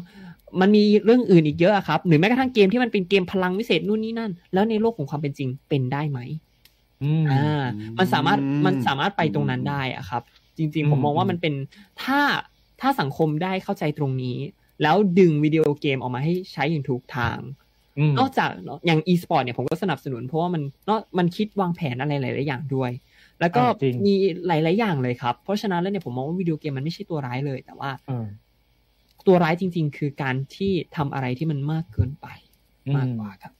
[0.61, 6.19] มันมีเรื่องอื่นอีกเยอะอะครับ หรือแม้กระทั่งเกมที่มันเป็นเกมพลังวิเศษนู่นนี่นั่น แล้วในโลกของความเป็นจริงเป็นได้ไหม
[7.01, 7.63] อืมอ่า
[7.97, 10.23] มันสามารถอืมมันสามารถไปตรงนั้นได้อะครับ
[10.57, 11.53] จริงอืมๆผมมองว่ามันเป็น
[12.03, 12.19] ถ้า
[12.81, 14.37] ถ้าสังคมได้เข้าใจตรงนี้
[14.81, 17.39] แล้วดึงวิดีโอเกมออกมาให้ใช้อย่างถูกทาง
[17.97, 18.49] อืมนอกจาก
[18.85, 22.91] อย่าง e-sport เนี่ยผมก็สนับสนุนเพราะว่ามันเนอะมันคิดวางแผนอะไรหลายๆอย่างด้วย
[23.39, 24.13] แล้วก็อ่าจริงมี
[24.47, 28.25] หลาย ๆ อย่างเลยครับ เพราะฉะนั้นแล้วเนี่ยผมมองว่าวิดีโอเกมมันไม่ใช่ตัวร้ายเลย แต่ว่าเออ
[29.27, 32.27] ตัวร้ายจริง ๆ คือการที่ทำอะไรที่มันมากเกินไป
[32.95, 33.53] มากกว่าครับ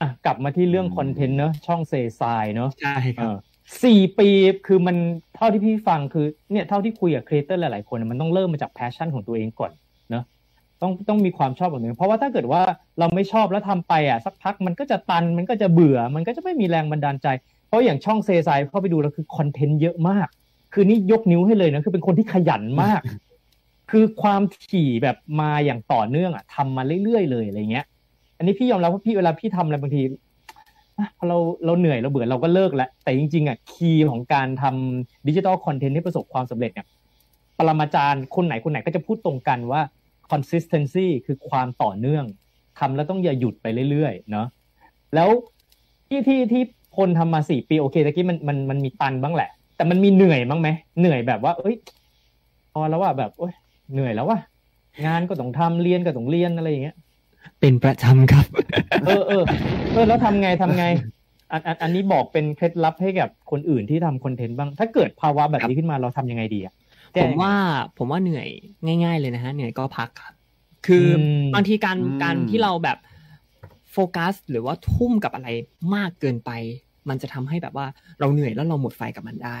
[0.00, 3.36] อะกลับมาที่เรื่องอืมคอนเทนต์เนอะช่องเซซายเนอะใช่คเอรับอ
[3.84, 4.28] สี่ปี
[4.66, 4.96] คือมัน
[5.36, 9.72] เท่าที่พี่ฟังคือเนี่ยเท่าที่คุยกับ creator หลายๆคนมันต้องเริ่มมาจาก passion ของตัวเองก่อน
[10.10, 10.24] เนอะ
[10.82, 12.62] ต้องต้องมีความชอบของตัวเองเพราะว่าถ้าเกิดว่า
[12.98, 17.26] เราไม่ชอบแล้วทำไปอะสักพักมันก็จะตันมันก็จะเบื่อมันก็จะไม่มีแรงบันดาลใจ
[17.68, 20.28] เพราะอย่างช่องเซซายเข้าไปดูแล้วคือ content เยอะมาก
[20.72, 23.00] คือนี่ยกนิ้วให้เลยนะคือเป็นคนที่ขยันมาก
[23.90, 27.86] คือความถี่แบบมาอย่างต่อเนื่องอะทำมาเรื่อยๆเลยอะไรเงี้ย
[28.38, 30.02] อันนี้พี่ยอมรับว่าพี่เวลาพี่ทำอะไรบางที
[31.18, 36.86] พอเราเราเหนื่อยเราเบื่อเราก็เลิกแล้ว แต่จริง ๆอะคีย์ของการทำดิจิทัลคอนเทนต์ให้ประสบความสำเร็จเนี่ย
[37.58, 39.80] ปรมาจารย์คนไหนคนไหนก็จะพูดตรงกันว่า
[40.32, 42.24] consistency คือความต่อเนื่อง
[42.78, 44.46] ทำแล้วต้องอย่าหยุดไปเรื่อยๆเนาะ
[45.14, 45.28] แล้ว
[46.08, 46.62] ที่ที่ที่
[46.96, 51.76] พลทำมาสี่ปีโอเคตะกี้มันมันมันมีตันบ้างแหละ แต่มันมีเหนื่อยบ้างไหมเหนื่อยแบบว่า เอ้ย
[52.72, 53.52] พอแล้วว่าแบบโอ้ย
[53.92, 54.38] เหนื่อยแล้วว่า
[55.06, 56.96] งานก็ต้องทำเรียนก็ต้องเรียนอะไรอย่างเงี้ย
[57.60, 58.46] เป็นประจำครับ
[59.06, 59.44] เออเออ
[59.92, 60.84] เออแล้วทำไงทำไง
[61.52, 66.74] อันอันอันนี้บอกเป็นเคล็ดลับให้กับคนอื่นที่ทำคอนเทนต์บ้าง ถ้าเกิดภาวะแบบนี้ขึ้นมาเราทำยังไงดีอะ
[67.14, 67.54] แก้ผมยังไงว่า
[67.98, 68.48] ผมว่าเหนื่อย
[69.04, 70.34] ง่าย ๆ เลยนะฮะเหนื่อยก็พักครับ
[70.86, 71.06] คืออ
[71.44, 72.98] มบางทีการอืมการที่เราแบบ
[73.92, 75.48] โฟกัส หรือว่าทุ่มกับอะไร
[75.94, 76.50] มากเกินไป
[77.08, 77.86] มันจะทำให้แบบว่า
[78.20, 79.58] เราเหนื่อยแล้วเราหมดไฟกับมันได้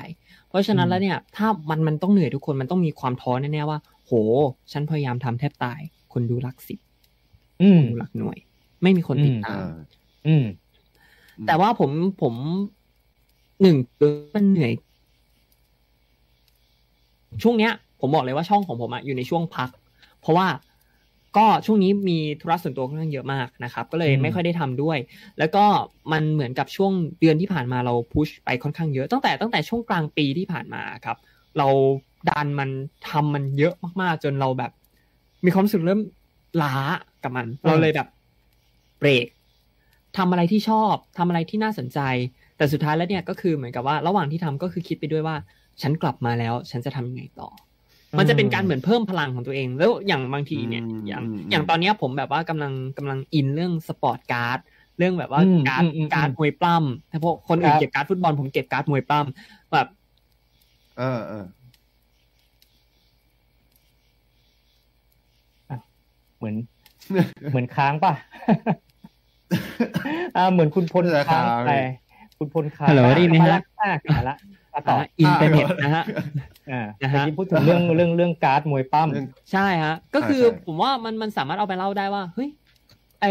[0.48, 4.12] เพราะฉะนั้นแล้วเนี่ยถ้ามันมันต้องเหนื่อยทุกคนมันต้องมีความท้อแน่ๆว่า โห
[4.72, 5.80] ฉันพยายามทำแทบตาย
[6.12, 6.85] คนดูหลักสิบอืมคนดู
[7.98, 8.38] หลักหน่วย
[8.82, 9.74] ไม่มีคนติดตามอ่า
[10.26, 10.44] อืม
[11.46, 11.90] แต่ว่าผม
[12.22, 12.34] ผม
[13.62, 14.72] หนึ่งคือมันเหนื่อย
[17.42, 19.68] ช่วงเนี้ย ผมบอกเลยว่าช่องของผมอะอยู่ในช่วงพัก
[20.20, 20.46] เพราะว่า
[21.36, 24.98] ก็ช่วงนี้มีธุระส่วนตัวค่อนข้างเยอะมากนะครับ ก็เลยอืมไม่ค่อยได้ทำด้วย
[25.38, 25.64] แล้วก็
[26.12, 31.16] มันเหมือนกับช่วงเดือนที่ผ่านมาเราพุชไปค่อนข้างเยอะตั้งแต่ตั้งแต่ช่วงกลางปีที่ผ่านมาครับ
[31.58, 31.68] เรา
[32.28, 32.70] ดันมัน
[33.08, 34.72] ทำมันเยอะมากๆ จนเราแบบ
[35.44, 36.00] มีความรู้สึกเริ่ม
[36.62, 36.74] ล้า
[37.22, 38.08] กับมัน เราเลยแบบ
[38.98, 39.26] เบรก
[40.16, 42.00] ทำอะไรที่ชอบทำอะไรที่น่าสนใจ
[42.56, 45.36] แต่สุดท้ายแล้วเนี่ยก็คือเหมือนกับว่าระหว่างที่ทำก็คือคิดไปด้วยว่า
[45.82, 47.48] ฉันกลับมาแล้ว ฉันจะทำยังไงต่อ
[48.12, 54.58] อมันจะเป็นการเหมือนเพิ่มพลังของตัวเอง แล้วอย่างบางทีเนี่ยอืมอย่างอืมอย่างตอนเนี้ยผมแบบว่ากำลังกำลังอินเรื่อง sport card
[54.98, 59.88] เรื่องแบบว่าอืมการ์ดอืมอืมการ์ดมวยปล้ำถ้าพวกคนอื่นครับเก็บการ์ดฟุตบอลผมเก็บการ์ดมวยปล้ำแบบ
[60.98, 61.44] เออเออ
[66.36, 66.54] เหมือน
[67.50, 68.12] เหมือนค้างป่ะ
[70.36, 71.72] อ่าเหมือนคุณพลน่าจะค้างค้างไป
[72.38, 74.36] คุณพลค้างฮัลโหลได้ยินไหมฮะอ่กลับมาละ
[74.74, 76.04] อะต่ออินเทอร์เน็ตนะฮะ
[76.70, 82.48] อ่านะเมื่อฮะกี้พูดถึงเรื่องเรื่องเรื่องการ์ดมวยปล้ำเรื่องใช่ฮะ ก็คือใช่ใช่ผมว่ามันมันสามารถเอาไปเล่าได้ว่าเฮ้ย
[83.20, 83.26] ไอ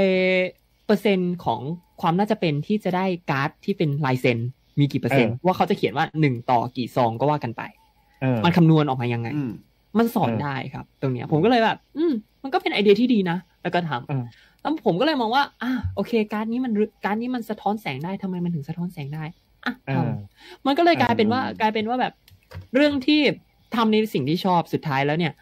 [0.85, 1.61] เปอร์เซ็นต์ของ
[2.01, 4.39] ความน่าจะเป็นที่จะได้การ์ดที่เป็นลายเซ็น
[4.79, 7.61] มีกี่เปอร์เซ็นต์ว่าเขาจะเขียนว่าหนึ่งต่อกี่ซองก็ว่ากันไป
[8.21, 9.51] เออมันคำนวณออกมายังไงอืม
[9.97, 12.13] มันสอนเออได้ครับ ตรงเนี้ย ผมก็เลยแบบ อืม
[12.45, 14.23] มันก็เป็นไอเดียที่ดีนะแล้วก็ทำเออ
[14.61, 19.23] แล้วผมก็เลยมองว่าอะโอเค การ์ดนี้มันรึการ์ดนี้มันสะท้อนแสงได้ทำไมมันถึงสะท้อนแสงได้
[19.65, 22.13] อะเอทอำมันก็เลยกลายเป็นว่าอืมกลายเป็นว่าแบบ
[22.75, 23.21] เรื่องที่
[23.75, 25.33] ทำในสิ่งที่ชอบสุดท้ายแล้วเนี่ย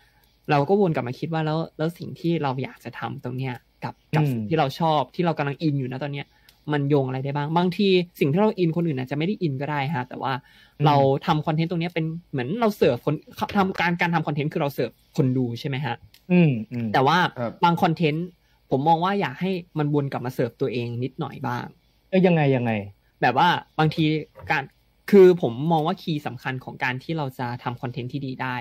[0.51, 6.27] เราก็วนกลับมาคิดว่าแล้วแล้วสิ่งที่เราอยากจะทำตรงเนี้ยกับกับอืมสิ่งที่เราชอบที่เรากำลังอินอยู่นะตอนเนี้ย
[6.71, 7.87] มันโยงอะไรได้บ้าง บางที
[8.19, 10.33] สิ่งที่เราอินคนอื่นอาจจะไม่ได้อินก็ได้ฮะ แต่ว่า
[10.79, 10.95] อืมเรา
[11.25, 13.15] ทำคอนเทนต์ตรงเนี้ยเป็นเหมือนเราเสิร์ฟคน
[13.57, 15.95] ทำการการทำคอนเทนต์คือเราเสิร์ฟคนดูใช่ไหมฮะ
[16.31, 18.27] อืมอืมแต่ว่าครับบางคอนเทนต์
[18.71, 21.65] ผมมองว่าอยากให้มันวนกลับมาเสิร์ฟตัวเองนิดหน่อยบ้าง
[22.09, 22.71] เออยังไงยังไง
[23.21, 23.47] แบบว่า
[23.79, 24.05] บางที
[24.51, 24.63] การ
[25.11, 28.55] คือผมมองว่า key สำคัญของการที่เราจะทำ content ที่ดีได้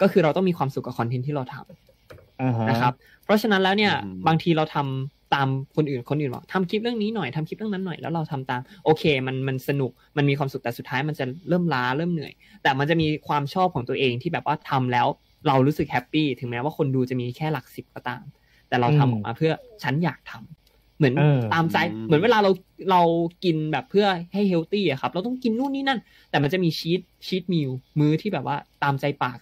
[0.00, 2.92] ก็คือเราต้องมีความสุขกับ content ที่เราทำอ่าฮะนะครับ
[3.24, 15.06] เพราะฉะนั้นแล้วเนี่ยอืมบางทีเราทำ ตามคนอื่นคนอื่นบอกทำคลิปเรื่องนี้หน่อยทำคลิปเรื่องนั้นหน่อยแล้วเราทำตาม โอเค มันมันสนุกมันมีความสุขแต่สุดท้ายมันจะเริ่มล้าเริ่มเหนื่อย แต่มันจะมีความชอบของตัวเองที่แบบว่าทำแล้ว
[15.46, 18.22] เรารู้สึก happy ถึงแม้ว่าคนดูจะมีแค่หลักสิบก็ตาม
[18.68, 22.50] แต่เราทำออกมาเพื่อฉันอยากทำเหมือนเออตามใจอืมเหมือนเวลาเรา
[22.90, 23.02] เรา
[23.44, 29.38] กินแบบเพื่อให้เฮลตี้อะครับ เราต้องกินนู่นนี่นั่น แต่มันจะมีชีตชีตมิลมื้อที่แบบว่าตามใจปาก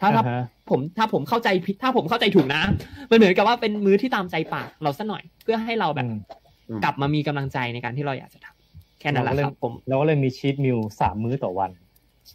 [0.00, 2.62] ถ้าถ้าอ่าฮะผมถ้าผมเข้าใจผิดถ้าผมเข้าใจถูกนะ
[3.10, 11.70] มันเหมือนกับว่าเป็นมื้อที่ตามใจปากเราสักหน่อย เพื่อให้เราแบบอืมกลับมามีกำลังใจในการที่เราอยากจะทำแค่นั้นแหละครับผมเราก็เลยมีชีตมิลสามมื้อต่อวัน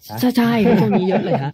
[0.10, 1.54] นะใช่ใช่ช่วงนี้เยอะเลยฮะ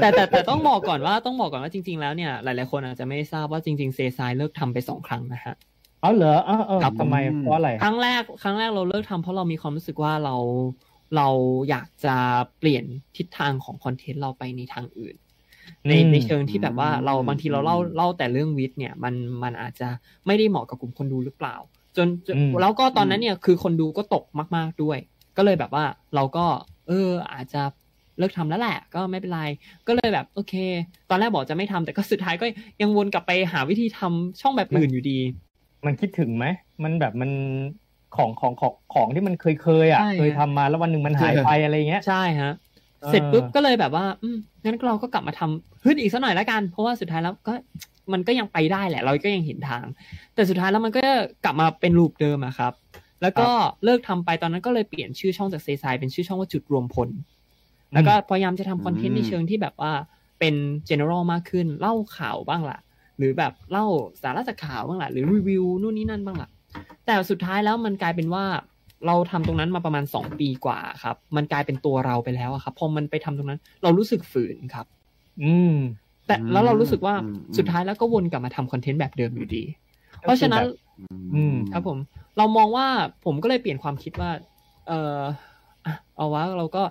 [0.00, 5.54] แต่แต่แต่ต้องบอกก่อนว่าต้องบอกก่อนว่าจริง ๆ แล้วเนี่ย หลาย ๆ คนอาจจะไม่ทราบว่าจริง ๆ เซซายเลิกทำไปสองครั้งนะฮะ
[6.00, 10.36] เอาเหรอเออเออครับทำไมเพราะอะไรครั้งแรกครั้งแรกเราเลิกทำเพราะเรามีความรู้สึกว่าเรา
[11.16, 11.28] เรา
[11.68, 12.14] อยากจะ
[12.58, 12.84] เปลี่ยน
[13.16, 15.16] ทิศทางของคอนเทนต์เราไปในทางอื่น
[15.88, 19.88] ในอืมในเชิงที่แบบว่าเราอืมบางทีเราเล่าเล่าแต่เรื่องวิทย์เนี่ยมันมันอาจจะ
[20.26, 21.56] ไม่ได้เหมาะกับกลุ่มคนดูหรือเปล่า
[21.96, 24.24] จนจนอืมแล้วก็ตอนนั้นเนี่ยคือคนดูก็ตก
[24.56, 24.98] มาก ๆด้วย
[25.36, 26.44] ก็เลยแบบว่าเราก็
[26.88, 27.62] เอออาจจะ
[28.18, 29.42] เลิกทำแล้วแหละ ก็ไม่เป็นไร
[29.86, 30.54] ก็เลยแบบโอเค
[31.10, 32.46] ตอนแรกบอกจะไม่ทำแต่ก็สุดท้ายก็
[32.80, 35.18] ยังวนกลับไปหาวิธีทำช่องแบบอื่นอยู่ดี
[35.86, 36.44] มันคิดถึงไหม
[36.82, 37.30] มันแบบมัน
[38.16, 42.52] ของของของของที่มันเคยเคยๆอะใช่เคยทำมาแล้ววันหนึ่งมันหายไปอะไรเงี้ย ใช่ฮะ
[43.00, 47.52] เออเสร็จปุ๊บก็เลยแบบว่า อืมงั้นเราก็กลับมาทำฮึดอีกสักหน่อยแล้วกัน เพราะว่าสุดท้ายแล้วก็
[48.12, 49.84] มันก็ยังไปได้แหละ เราก็ยังเห็นทาง
[50.34, 51.00] แต่สุดท้ายแล้วมันก็
[51.44, 52.72] กลับมาเป็นรูปเดิมอะครับ
[53.22, 53.48] แล้วก็
[53.84, 57.08] เลิกทำไปตอนนั้นก็เลยเปลี่ยนชื่อช่องจากเซซายเป็นชื่อช่องว่าจุดรวมพล
[57.92, 59.92] แล้วก็พยายามจะทำคอนเทนต์ในเชิงที่แบบว่า
[60.40, 60.54] เป็น
[60.88, 62.78] general มากขึ้น เล่าข่าวบ้างล่ะ
[63.18, 63.86] หรือแบบเล่า
[64.22, 66.48] สาระจากข่าวบ้างล่ะ หรือรีวิวนู่นนี่นั่นบ้างล่ะ
[67.06, 68.44] แต่สุดท้ายแล้วมันกลายเป็นว่า
[69.06, 74.86] เราทำตรงนั้นมาประมาณสองปีกว่าครับ มันกลายเป็นตัวเราไปแล้วอะครับพอมันไปทำตรงนั้น เรารู้สึกฝืนครับ
[75.42, 75.74] อืม
[76.26, 79.64] แต่แล้วเรารู้สึกว่าอืมสุดท้ายแล้วก็วนกลับมาทำคอนเทนต์แบบเดิมอยู่ดี
[80.20, 80.62] เพราะฉะนั้น
[81.34, 81.98] อืม ครับผม
[82.38, 82.86] เรามองว่า
[83.24, 84.30] ผมก็เลยเปลี่ยนความคิดว่า
[84.88, 85.20] เออ
[85.86, 86.82] อะเอาว่าเราก็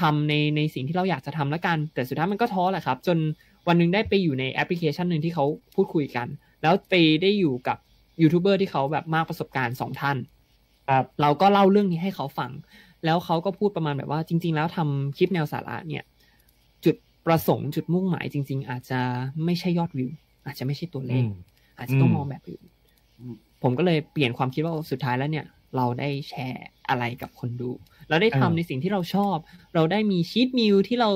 [0.00, 3.18] ทำในในสิ่งที่เราอยากจะทำแล้วกัน แต่สุดท้ายมันก็ท้อแหละครับ จน
[3.68, 5.44] วันหนึงได้ไปอยู่ในแอปพลิเคชันหนึ่งที่เขา
[5.74, 6.26] พูดคุยกัน
[6.62, 7.78] แล้วไปได้อยู่กับ
[8.22, 10.16] ยูทูบเบอร์ที่เขาแบบมากประสบการณ์สองท่าน
[10.88, 12.50] ครับเราก็เล่าเรื่องนี้ให้เขาฟัง
[13.04, 16.04] แล้วเขาก็พูดประมาณแบบว่า จริง ๆ แล้วทำคลิปแนวสาระเนี่ย
[16.84, 16.96] จุด
[17.26, 19.00] ประสงค์จุดมุ่งหมายจริง ๆ อาจจะ
[19.44, 20.08] ไม่ใช่ยอดวิว
[20.46, 21.30] อาจจะไม่ใช่ตัวเลอืขม
[21.78, 22.62] อาจจะต้องอืมมองแบบอื่น
[23.20, 25.46] อืมผมก็เลยเปลี่ยนความคิดว่าสุดท้ายแล้วเนี่ย
[25.76, 27.70] เราได้แชร์อะไรกับคนดู
[28.08, 29.36] เราได้ทำในสิ่งที่เราชอบ
[29.74, 31.10] เราได้มีชีตมิลที่เรา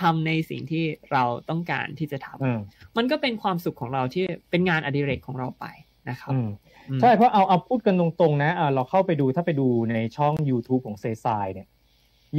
[0.00, 2.60] ทำในสิ่งที่เราต้องการที่จะทำอืม
[2.96, 5.66] มันก็เป็นความสุขของเราที่เป็นงานอดิเรกของเราไป
[6.08, 6.48] นะครับอืม
[6.90, 11.68] อืมใช่เพราะเอาเอาพูดกันตรงๆนะเอ่อเราเข้าไปดูถ้าไปดูในช่อง YouTube ของเซซายเนี่ย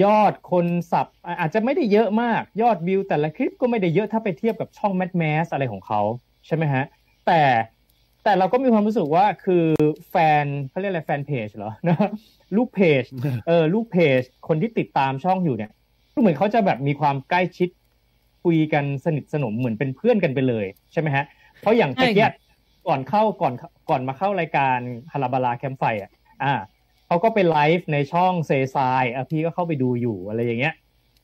[0.03, 6.01] ยอดคนสับอะอาจจะไม่ได้เยอะมากยอดวิว แต่ละคลิปก็ไม่ได้เยอะถ้าไปเทียบกับช่องแม d แมสอะไรของเขา
[6.45, 6.83] ใช่ไหมฮะ
[7.27, 7.41] แต่
[8.23, 9.65] แต่เราก็มีความรู้สึกว่าคือ
[10.09, 11.97] แฟนเขาเรียกอะไรแฟนเพจเหรอนะ
[12.55, 13.03] ลูกเพจ
[13.47, 15.71] เออลูกเพจ คนที่ติดตามช่องอยู่เนี่ย
[16.13, 17.69] ก็เหมือนเขาจะแบบมีความใกล้ชิด
[18.43, 21.25] คุยกันสนิทสนมเหมือนเป็นเพื่อนกันไปเลยใช่ไหมฮะ
[21.59, 22.33] เพราะอย่างใช่ตะเกียครับ
[22.87, 23.53] ก่อนเข้าก่อน
[23.89, 24.77] ก่อนมาเข้ารายการ
[25.11, 26.11] ฮาราบาลาแคมป์ไฟอะ
[26.43, 26.53] อ่า
[27.07, 30.73] เขาก็ไปไลฟ์ในช่องเซซายอะพี่ก็เข้าไปดูอยู่อะไรอย่างเงี้ย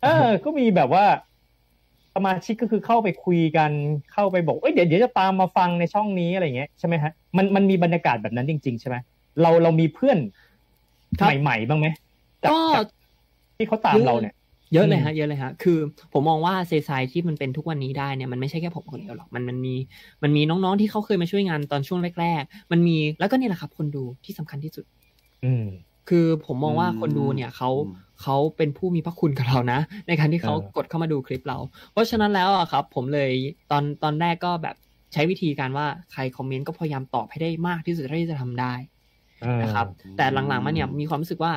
[0.03, 1.05] เออ ก็มีแบบว่า
[2.15, 3.71] สมาชิกก็คือเข้าไปคุยกัน
[4.13, 8.95] เข้าไปบอกเอ้ยเดี๋ยวเดี๋ยวจะตามมาฟังในช่องนี้อะไรอย่างเงี้ยใช่ไหมฮะมันมันมีบรรยากาศแบบนั้นจริง ๆ ใช่ไหม
[9.41, 10.17] เราเรามีเพื่อน
[11.19, 11.87] ครับใหม่ๆบ้างไหม
[12.43, 12.85] จากก็จาก
[13.57, 14.33] ที่เขาตามเราเนี่ย
[14.73, 15.79] เยอะเลยอืมฮะเยอะเลยฮะคือ
[16.13, 19.75] ผมมองว่าเซซายที่มันเป็นทุกวันนี้ได้เนี่ยมันไม่ใช่แค่ผมคนเดียวหรอกมันมันมี
[20.23, 24.85] มันมีน้องๆที่เขาเคยมาช่วยงานตอนช่วงแรก ๆ มันมีแล้วก็นี่แหละครับ คนดูที่สำคัญที่สุด
[25.43, 25.65] อืม
[26.09, 31.57] คือผมมองว่าอืมคนดูเนี่ยเขาอืมเขาเป็นผู้มีพระคุณกับเรานะ ในการที่เขาเออกดเข้ามาดูคลิปเรา
[31.91, 33.31] เพราะฉะนั้นแล้วอะครับ ผมเลย
[33.71, 34.75] ตอนตอนแรกก็แบบ
[35.13, 38.73] ใช้วิธีการว่าใครคอมเมนต์ก็พยายามตอบให้ได้มากที่สุดเท่าที่จะทำได้
[39.61, 41.53] นะครับอืมแต่หลังๆมาเนี่ยมีความรู้สึกว่า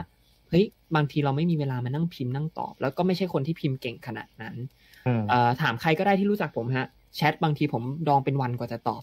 [0.50, 0.64] เฮ้ย
[0.96, 4.54] บางทีเราไม่มีเวลามานั่งพิมพ์นั่งตอบ แล้วก็ไม่ใช่คนที่พิมพ์เก่งขนาดนั้น
[5.06, 9.02] อืมเอ่อถามใครก็ได้ที่รู้จักผมฮะแชทบางทีผมดองเป็นวันกว่าจะตอบ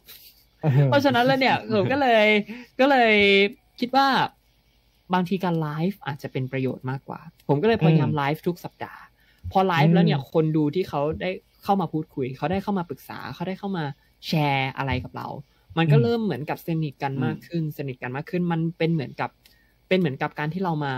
[0.88, 2.27] เพราะฉะนั้นแล้วเนี่ยผมก็เลย
[2.79, 3.15] ก็เลย
[3.79, 4.08] คิดว่า
[5.13, 9.01] บางทีการไลฟ์อาจจะเป็นประโยชน์มากกว่า ผมก็เลยพยายามอืมไลฟ์ทุกสัปดาห์
[9.51, 11.32] พอไลฟ์แล้วเนี่ยอืมคนดูที่เขาได้
[11.63, 13.84] เข้ามาพูดคุย เขาได้เข้ามาปรึกษา เขาได้เข้ามา
[14.27, 15.27] แชร์อะไรกับเรา
[15.77, 19.29] มันก็เริ่มเหมือนกับสนิทกันมากขึ้น สนิทกันมากขึ้น มันเป็นเหมือนกับ
[19.88, 20.93] เป็นเหมือนกับการที่เรามา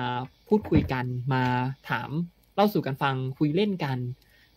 [0.48, 1.44] พูดคุยกันมา
[1.90, 2.10] ถาม
[2.56, 3.98] เล่าสู่กันฟังคุยเล่นกัน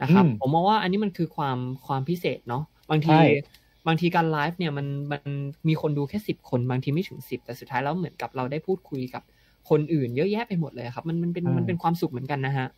[0.03, 3.23] นะครับอืมผมมองว่าอันนี้มันคือความความพิเศษเนาะบางทีใช่
[3.87, 5.23] บางทีการไลฟ์เนี่ยมันมัน
[5.69, 9.23] มีคนดูแค่สิบคนบางทีไม่ถึงสิบแต่สุดท้ายแล้วเหมือนกับเราได้พูดคุยกับ
[9.71, 12.69] คนอื่นเยอะแยะไปหมดเลยครับ มันมันเป็นมันเป็นความสุขเหมือนกันนะฮะ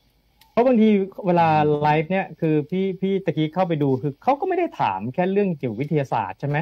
[0.53, 0.89] เพราะบางที
[1.27, 1.49] เวลา
[1.83, 6.59] ไลฟ์เนี่ยคือพี่พี่ตะกี้เข้าไปดูคือเขาก็ไม่ได้ถามแค่เรื่องเกี่ยวกับวิทยาศาสตร์ใช่ไหม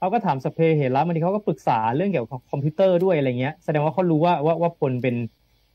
[0.00, 5.16] เขาก็ถามสัพเพเหระแล้วบางทีเขาก็ปรึกษาเรื่องเกี่ยวกับคอมพิวเตอร์ด้วยอะไรเงี้ย แสดงว่าเขารู้ว่าว่าว่าพลเป็น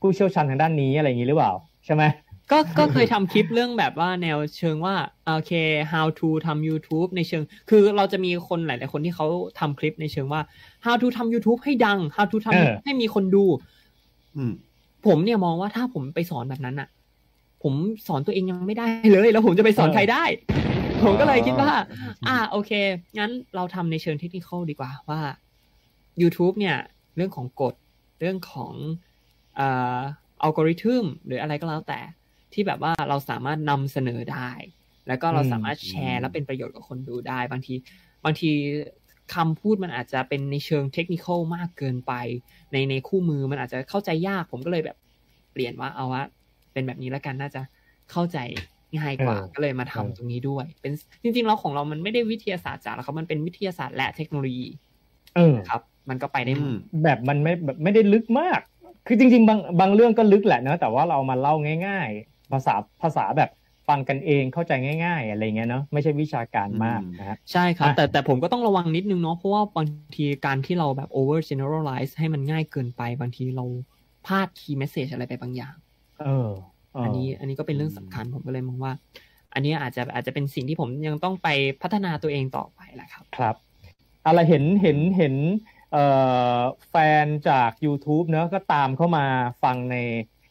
[0.00, 1.52] ผู้เชี่ยวชาญทางด้านนี้อะไรอย่างนี้หรือเปล่า
[1.84, 2.02] ใช่ไหม
[2.50, 5.52] ก็ก็เคยทำคลิปเรื่องแบบว่าแนวเชิงว่าโอเค
[5.92, 9.26] how to ทำ YouTube ในเชิง คือเราจะมีคนหลาย ๆ คนที่เขา
[9.58, 10.40] ทำคลิปในเชิงว่า
[10.84, 13.44] how to ทำ YouTube ให้ดัง how to ทเออำให้มีคนดู
[14.36, 14.52] อืม
[15.06, 16.88] ผมเนี่ยมองว่าถ้าผมไปสอนแบบนั้นอะ
[17.62, 17.74] ผม
[18.06, 20.24] สอนตัวเองยังไม่ได้เลย แล้วผมจะไปสอนใครได้
[21.04, 21.72] ผมก็เลยคิดว่า
[22.28, 22.72] อ่า โอเค
[23.18, 25.20] งั้นเราทำในเชิงเทคนิคดีกว่าว่า
[26.22, 26.76] YouTube เนี่ย
[27.16, 27.74] เรื่องของกฎ
[28.20, 28.72] เรื่องของ
[29.56, 29.98] เอ่อ
[30.42, 32.00] อัลกอริทึมหรืออะไรก็แล้วแต่
[32.52, 34.50] ที่แบบว่าเราสามารถนำเสนอได้
[35.08, 37.74] แล้วก็เราอืมสามารถแชร์ แล้วเป็นประโยชน์กับคนดูได้ บางที
[38.24, 38.50] บางที
[39.34, 42.12] คำพูดมันอาจจะเป็นในเชิงเทคนิคมากเกินไป
[42.72, 44.96] ในในคู่มือมันอาจจะเข้าใจยาก ผมก็เลยแบบ
[45.52, 46.22] เปลี่ยนว่าเอาว่า
[46.72, 47.60] เป็นแบบนี้แล้วกันน่าจะ
[48.10, 48.38] เข้าใจ
[48.98, 54.66] ง่ายกว่าเออก็เลยมาทำเออตรงนี้ด้วย เป็นจริงๆแล้วของเรามันไม่ได้วิทยาศาสตร์จ๋าหรอกครับมันเป็นวิทยาศาสตร์และเทคโนโลยี
[55.36, 58.60] เออครับ มันก็ไปได้หมดอืมแบบมันไม่แบบไม่ได้ลึกมาก
[59.06, 61.54] คือจริง ๆ บางบางเรื่องก็ลึกแหละเนอะแต่ว่าเรามาเล่า
[61.86, 63.50] ง่าย ๆ ภาษาภาษาแบบ
[63.88, 64.72] ฟังกันเองเข้าใจ
[65.04, 73.64] ง่าย ๆ อะไรเงี้ยเนาะไม่ใช่วิชาการมากนะฮะใช่ครับอะแต่แต่ผมก็ต้องระวังนิดนึงเนาะเพราะว่าบางทีการที่เราแบบ over generalize ให้มันง่ายเกินไป บางทีเรา
[74.26, 75.76] พลาด key message อะไรไปบางอย่าง
[76.20, 78.92] เออเอันนี้อันนี้ก็เป็นเรื่องสำคัญผมก็เลยมองว่า
[79.54, 81.48] อันนี้อาจจะอาจจะเป็นสิ่งที่ผมยังต้องไป
[81.82, 83.54] พัฒนาตัวเองต่อไปแหละครับ ครับ
[84.26, 85.34] อะไรเห็นเห็นเห็น
[85.92, 86.04] เอ่
[86.56, 86.58] อ
[86.90, 89.24] แฟนจาก YouTube เนอะก็ตามเข้ามา
[89.62, 89.96] ฟังใน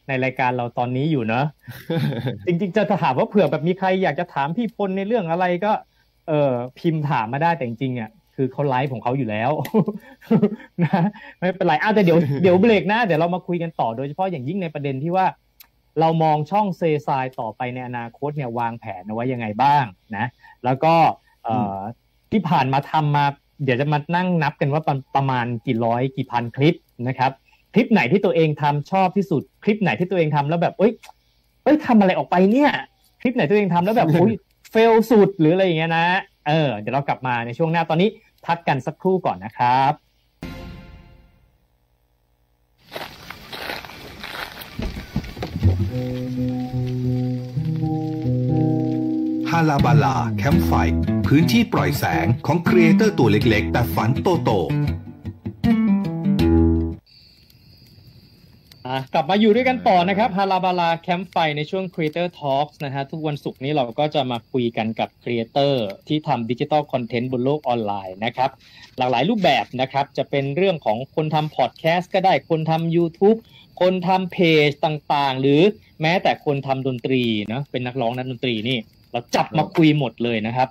[0.08, 1.44] ในรายการเราตอนนี้อยู่เนอะ
[2.46, 5.72] จริงๆ จะถามว่าเผื่อแบบมีใครอยากจะถามพี่พลในเรื่องอะไรก็
[6.28, 9.50] เออพิมพ์ถามมาได้แต่จริงๆอะคือเขาไลฟ์ของเขาอยู่แล้ว
[10.82, 11.00] นะ
[11.38, 15.26] ไม่เป็นไรอ้าวแต่เดี๋ยวเดี๋ยวเบรกหนะเดี๋ยวเรามาคุยกันต่อโดยเฉพาะอย่างยิ่งในประเด็นที่ว่า
[16.00, 19.84] เรามองช่องเซซายต่อไปในอนาคตเนี่ยวางแผนเอาไว้ยังไงบ้าง
[20.16, 20.26] นะ
[20.64, 20.94] แล้วก็
[21.44, 21.78] เอ่อ
[22.32, 23.24] ที่ผ่านมาทำมา
[23.64, 26.74] เดี๋ยวจะมานั่งนับกันว่าประประมาณกี่ร้อยกี่พันคลิป
[27.08, 27.32] นะครับ
[27.74, 30.92] คลิปไหนที่ตัวเองทำชอบที่สุด คลิปไหนที่ตัวเองทำแล้วแบบเอ้ย
[31.64, 32.70] เอ้ยทำอะไรออกไปเนี่ย
[33.20, 34.32] คลิปไหนตัวเองทำแล้วแบบอุ้ย
[34.70, 36.06] เฟลสุดหรืออะไรอย่างเงี้ยนะ
[36.48, 38.08] เออ เดี๋ยวเรากลับมาในช่วงหน้าตอนนี้
[38.46, 50.72] พักกันสักครู่ก่อนนะครับาลาบาลาแคมป์ไฟ
[51.26, 54.50] พื้นที่ปล่อยแสงของ creator ตัวเล็กๆ แต่ฝันโตโต
[59.14, 68.50] กลับมาอยู่ด้วยกันต่อนะครับฮาราบาลาแคมป์ไฟในช่วง Creator Talks นะฮะทุกวันศุกร์นี้เราก็จะมาคุยกันกับ creator ที่ทำ digital content บนโลกออนไลน์นะครับ
[68.98, 73.38] หลากหลายรูปแบบนะครับ จะเป็นเรื่องของคนทำพอดแคสต์ก็ได้คนทำ YouTube
[73.80, 75.60] คนทำเพจต่างๆ หรือ
[76.02, 78.78] แม้แต่คนทำดนตรีนะเป็นนักร้องนักดนตรีนี่
[79.12, 80.68] เราจับมาคุยหมดเลยนะครับ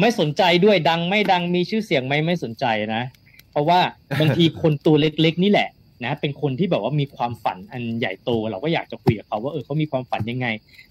[0.00, 2.64] ไม่สนใจด้วยดังไม่ดังมีชื่อเสียงไหมไม่สนใจ
[2.96, 3.02] นะ
[3.50, 3.80] เพราะว่า
[4.20, 5.68] บางทีคนตัวเล็กๆนี่แหละ
[6.04, 10.46] นะเป็นคนที่แบบว่ามีความฝันอันใหญ่โต เราก็อยากจะคุยกับเขาว่าเออเขามีความฝันยังไง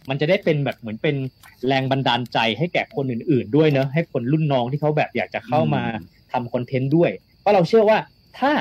[0.09, 1.15] มันจะได้เป็นแบบเหมือนเป็น
[1.67, 5.83] แรงบันดาลใจให้แก่คนอื่น ๆ ด้วยเนอะให้คนรุ่นน้องที่เขาแบบอยากจะเข้ามา
[6.31, 7.97] ทำคอนเทนต์ด้วย เพราะเราเชื่อว่า
[8.39, 8.51] ถ้า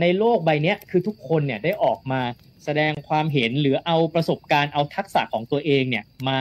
[0.00, 2.20] ในโลกใบเนี้ยคือทุกคนเนี่ยได้ออกมา
[2.64, 6.40] แสดงความเห็นหรือเอาประสบการณ์เอาทักษะของตัวเองเนี่ยมา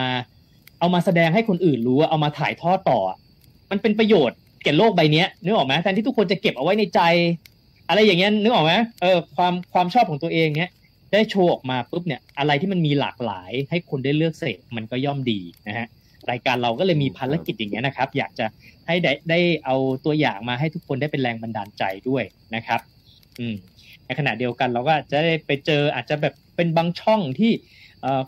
[0.84, 3.00] เอามาแสดงให้คนอื่นรู้เอามาถ่ายทอดต่อ
[3.72, 7.02] มันเป็นประโยชน์แก่โลกใบนี้นึกออกไหมแทนที่ทุกคนจะเก็บเอาไว้ในใจ
[7.89, 10.72] อะไรอย่างเงี้ยนึกออกไหมเออความความชอบของตัวเองเนี้ย
[11.13, 15.88] ได้โชว์ออกมาปุ๊บเนี่ยอะไรที่มันมีหลากหลาย ให้คนได้เลือกเสพมันก็ย่อมดีนะฮะ
[16.32, 18.46] รายการเราก็เลยมีภารกิจอย่างเงี้ยนะครับ อยากจะ
[18.88, 22.24] ให้ได้ได้เอาตัวอย่างมาให้ทุกคนได้เป็นแรงบันดาลใจด้วย
[22.56, 22.80] นะครับ
[23.39, 23.56] อืม
[24.06, 27.52] ในขณะเดียวกันเราก็จะได้ไปเจออาจจะแบบเป็นบางช่องที่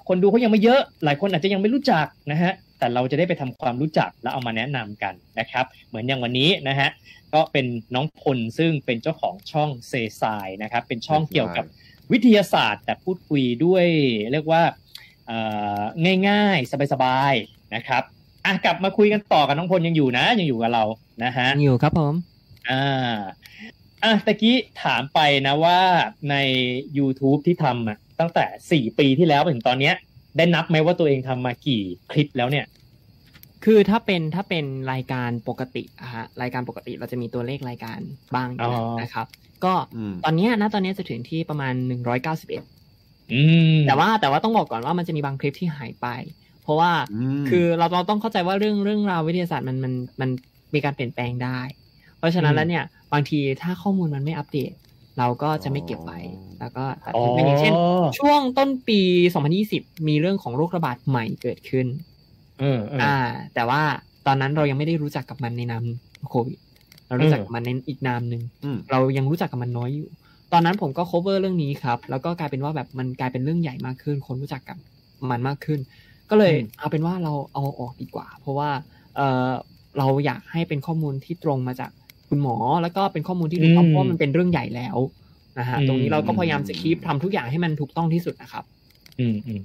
[0.08, 6.90] คนดูเขายังไม่เยอะ หลายคนอาจจะยังไม่รู้จักนะฮะ แต่เราจะได้ไปทำความรู้จักแล้วเอามาแนะนำกันนะครับ เหมือนอย่างวันนี้นะฮะ
[7.34, 11.66] ก็เป็นน้องพลซึ่งเป็นเจ้าของช่องเซซายนะครับ เป็นช่องเกี่ยวกับ
[12.12, 13.86] วิทยาศาสตร์ แต่พูดคุยด้วย
[14.32, 14.64] เรียกว่า
[15.28, 15.38] เอ่
[15.80, 15.82] อ
[16.30, 18.04] ง่ายๆ สบายๆนะครับ
[18.46, 20.84] อะกลับมาคุยกันต่อกับน้องพลยังอยู่นะ ยังอยู่กับเรา
[21.24, 22.14] นะฮะอยู่ครับผม
[22.70, 23.18] อ่า
[24.04, 25.80] อะตะกี้ถามไปนะว่า
[26.30, 26.36] ใน
[26.98, 29.96] YouTube ที่ทำอะ ตั้งแต่สี่ปีที่แล้วไปถึงตอนเนี้ย
[30.38, 32.66] ได้นับไหมว่าตัวเองทำมากี่คลิปแล้วเนี่ย
[33.66, 38.00] คือถ้าเป็นถ้าเป็นรายการปกติอะฮะรายการปกติเราจะมีตัวเลขรายการ
[38.36, 39.28] บ้างอยู่แล้วนะครับ
[39.66, 42.64] ก็อืมตอนเนี้ยนะตอนเนี้ยจะถึงที่ประมาณหนึ่งร้อยเก้าสิบเอ็ด
[43.34, 43.42] อื
[43.76, 46.08] มแต่ว่าแต่ว่าต้องบอกก่อนว่ามันจะมีบางคลิปที่หายไป
[46.64, 46.92] เพราะว่า
[47.42, 50.30] มคือเราเราต้องเข้าใจว่าเรื่องเรื่องราววิทยาศาสตร์มันมันมัน
[50.74, 51.60] มีการเปลี่ยนแปลงได้
[52.18, 54.74] เพราะฉะนั้นแล้วเนี่ย บางทีถ้าข้อมูลมันไม่อัปเดต
[55.20, 56.20] เราก็จะไม่เก็บไว้
[56.60, 57.74] แล้วก็ตัดอ๋อทิ้งไปอย่างเช่น
[58.20, 59.00] ช่วงต้นปี
[59.54, 61.88] 2020 มีเรื่องของโรคระบาดใหม่เกิดขึ้น
[62.60, 63.16] เออเอออ่า
[63.56, 63.82] แต่ว่า
[64.28, 65.84] ตอนนั้นเรายังไม่ได้รู้จักกับมันในนาม
[66.30, 66.60] โควิด
[67.08, 70.10] เรารู้จักกับมันในอีกนามหนึ่งอืมเรายังรู้จักกับมันน้อยอยู่
[70.54, 74.78] ตอนนั้นผมก็ cover เรื่องนี้ครับ แล้วก็กลายเป็นว่าแบบมันกลายเป็นเรื่องใหญ่มากขึ้น คนรู้จักกับ
[75.30, 75.80] มันมากขึ้น
[76.30, 78.70] ก็เลยอืมเอาเป็นว่าเราเอาออกดีกว่า เพราะว่า
[79.16, 79.52] เออ
[79.98, 81.92] เราอยากให้เป็นข้อมูลที่ตรงมาจาก
[82.30, 84.98] คุณหมอ แล้วก็เป็นข้อมูลที่ถูกต้องเพราะว่ามันเป็นเรื่องใหญ่แล้ว
[85.60, 88.64] นะฮะตรงนี้เราก็พยายามจะคีปทำทุกอย่างให้มันถูกต้องที่สุดนะครับ
[89.20, 89.62] อืมอืม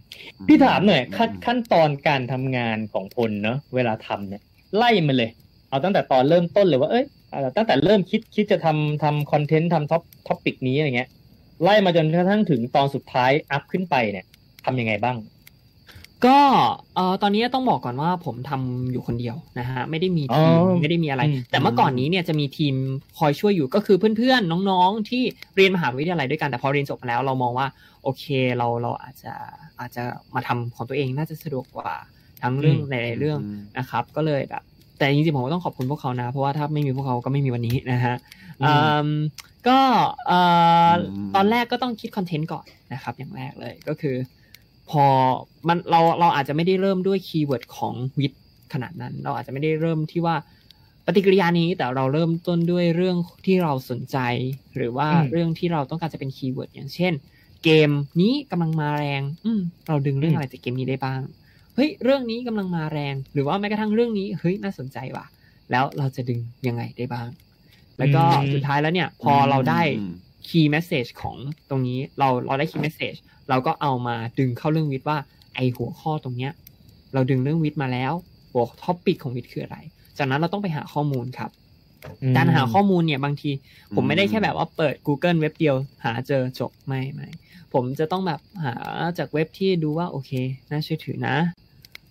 [0.47, 4.43] พี่ถามหน่อยขั้นขั้นตอนการทำงานของพลเนาะเวลาทำเนี่ย
[4.77, 5.31] ไล่มาเลย
[5.69, 11.09] เอาตั้งแต่ตอนเริ่มต้นเลยว่าเอ้ยเอ่อตั้งแต่เริ่มคิดคิดจะทำทำ content ทำ top topic นี้อะไรเงี้ย
[11.63, 14.25] ไล่มาจนกระทั่งถึงตอนสุดท้าย up ขึ้นไปเนี่ย
[14.65, 15.17] ทำยังไงบ้าง
[16.27, 16.39] ก็
[16.95, 22.75] เอ่อตอนนี้ต้องบอกก่อนว่าผมทำอยู่คนเดียวนะฮะไม่ได้มีทีมอ๋อไม่ได้มีอะไรอืมแต่เมื่อก่อนนี้เนี่ยจะมีทีม
[23.19, 25.23] คอยช่วยอยู่ก็คือเพื่อนๆน้องๆ ที่
[25.57, 27.67] เรียนมหาวิทยาลัยด้วยกันแต่พอเรียนจบมาแล้วเรามองว่า
[28.03, 28.25] โอเค
[28.57, 29.33] เราเราอาจจะ
[29.81, 30.03] อาจจะ
[30.35, 31.93] มาทำของตัวเองน่าจะสะดวกกว่า
[32.43, 33.39] ทั้งเรื่องอืมหลายๆเรื่อง
[33.79, 34.63] นะครับ ก็เลยแบบ
[34.99, 38.15] แต่จริงๆผมก็ต้องขอบคุณพวกเขานะ เพราะว่าถ้าไม่มีพวกเขาก็ไม่มีวันนี้นะฮะ
[38.63, 38.75] อืมอื
[39.07, 39.11] ม
[39.69, 39.79] ก็
[40.27, 40.41] เอ่
[40.89, 44.17] ออมตอนแรกก็ต้องคิด content ก่อนนะครับ อย่างแรกเลยก็คือ
[44.91, 45.05] พอ
[45.69, 50.37] มันเราเราอาจจะไม่ได้เริ่มด้วย keyword ของวิทย์ขนาดนั้น เราอาจจะไม่ได้เริ่มที่ว่า
[51.07, 54.19] ปฏิกิริยานี้แต่เราเริ่มต้นด้วยเรื่องที่เราสนใจ
[54.77, 57.13] หรือว่าอืมเรื่องที่เราต้องการจะเป็น keyword อย่างเช่น
[57.65, 61.21] เกมนี้กำลังมาแรง อืมเราดึงเรื่องอะไรจากเกมนี้ได้บ้าง
[61.75, 65.27] เฮ้ยเรื่องนี้กำลังมาแรง หรือว่าแม้กระทั่งเรื่องนี้เฮ้ยน่าสนใจว่ะ
[65.71, 67.29] แล้วเราจะดึงยังไงได้บ้าง
[67.99, 70.15] แล้วก็อืมสุดท้ายแล้วเนี่ย พอเราได้อืม
[70.49, 71.37] key message ของ
[71.71, 73.15] ตรงนี้เราเราได้ key message
[73.51, 75.19] เราก็เอามาดึงเข้าเรื่องวิทย์ว่า
[75.55, 76.53] ไอหัวข้อตรงเนี้ย
[77.15, 78.13] เราดึงเรื่องวิทย์มาแล้ว
[78.53, 79.77] หัว topic ของวิทย์คืออะไร
[80.19, 81.51] จากนั้นเราต้องไปหาข้อมูลครับ
[82.37, 83.51] การหาข้อมูลเนี่ยบางที
[83.95, 87.29] ผมไม่ได้แค่แบบว่าเปิด Google เว็บเดียว หาเจอจบไม่ไม่
[87.73, 88.75] ผมจะต้องแบบหา
[89.19, 90.31] จากเว็บที่ดูว่าโอเค
[90.71, 91.37] น่าเชื่อถือนะ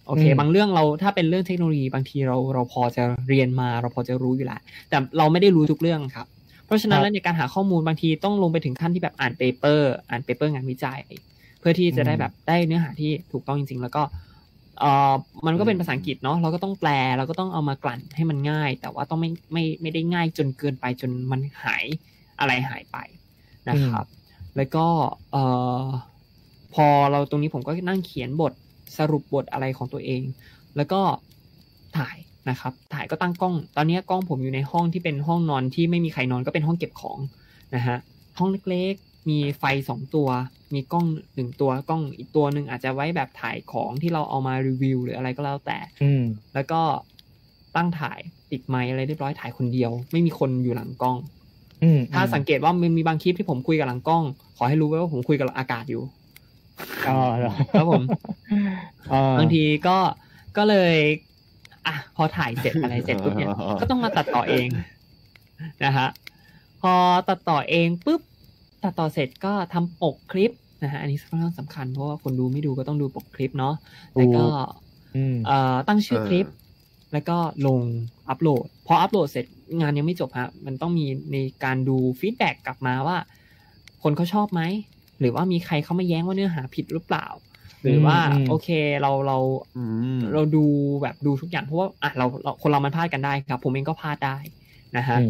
[0.07, 6.27] โอเคอืมบางเรื่องเราถ้าเป็นเรื่องเทคโนโลยีบางทีเราเราพอจะเรียนมา เราพอจะรู้อยู่แล้วแต่เราไม่ได้รู้ทุกเรื่องครับ
[6.69, 11.01] เพราะฉะนั้นแล้วในการหาข้อมูลบางทีต้องลงไปถึงขั้นที่แบบอ่าน paper อ่าน paper งานวิจัย
[11.59, 14.03] เพื่อที่จะได้แบบได้เนื้อหาที่ถูกต้องจริง ๆ แล้วก็
[14.79, 15.13] เอ่อ
[15.45, 21.85] มันก็เป็นภาษาอังกฤษเนาะเราก็ต้องแปลเราก็ต้องเอามากลั่นให้มันง่าย แต่ว่าต้องไม่ไม่ไม่ได้ง่ายจนเกินไปจนมันหาย
[22.39, 22.97] อะไรหายไป
[23.69, 24.05] นะครับ
[24.57, 24.85] แล้วก็
[25.31, 25.43] เอ่
[25.81, 25.83] อ
[26.73, 28.53] พอเราตรงนี้ผมก็นั่งเขียนบท
[28.97, 30.21] สรุปบทอะไรของตัวเอง
[30.77, 31.01] แล้วก็
[31.97, 32.17] ถ่าย
[32.49, 37.19] นะครับถ่ายก็ตั้งกล้อง ตอนนี้กล้องผมอยู่ในห้องที่เป็นห้องนอนที่ไม่มีใครนอนก็เป็นห้องเก็บของ
[37.75, 37.97] นะฮะ
[38.37, 40.29] ห้องเล็กๆ มีไฟสองตัว
[40.73, 46.23] มีกล้องหนึ่งตัวกล้องอีกตัวหนึ่งอาจจะไว้แบบถ่ายของที่เราเอามารีวิว หรืออะไรก็แล้วแต่ อืม
[46.53, 46.81] แล้วก็
[47.75, 48.19] ตั้งถ่าย
[48.51, 51.17] ติดไมค์อะไรเรียบร้อยถ่ายคนเดียว ไม่มีคนอยู่หลังกล้อง
[51.83, 54.23] อืมถ้าสังเกตว่ามันมีบางคลิปที่ผมคุยกับหลังกล้อง
[54.57, 56.03] ขอให้รู้ไว้ว่าผมคุยกับอากาศอยู่
[57.07, 58.03] อ๋อเหรอครับผม
[59.11, 59.97] อ่าบางทีก็
[60.57, 60.95] ก็เลย
[61.89, 63.49] อะพอถ่ายเสร็จอะไรเสร็จปุ๊บเนี่ย
[63.81, 64.67] ก็ต้องมาตัดต่อเอง
[65.85, 66.07] นะฮะ
[66.81, 66.93] พอ
[67.29, 68.21] ตัดต่อเองปุ๊บ
[68.83, 70.51] ตัดต่อเสร็จก็ทำปกคลิป
[70.83, 73.75] นะฮะอันนี้ค่อนข้างสำคัญเพราะว่าคนดูไม่ดูก็ต้องดูปกคลิปเนาะ
[74.15, 74.45] แล้วก็
[75.15, 76.45] อืมเอ่อตั้งชื่อเออคลิป
[77.13, 77.79] แล้วก็ลง
[78.29, 79.45] อัปโหลดพออัปโหลดเสร็จ
[79.81, 83.17] งานยังไม่จบฮะมันต้องมีในการดูฟีดแบ็กกลับมาว่า
[84.03, 84.61] คนเขาชอบไหม
[85.19, 87.27] หรือว่ามีใครเขามาแย้งว่าเนื้อหาผิดหรือเปล่า
[87.83, 88.67] หรือว่าอืมโอเค
[89.01, 89.37] เราเรา
[89.75, 89.79] อื
[90.13, 90.59] มเราดู
[91.01, 94.29] แบบดูทุกอย่างเพราะว่าอะเราเราคนเรามันพลาดกันได้ครับ ผมเองก็พลาดได้
[94.95, 95.19] นะฮะอื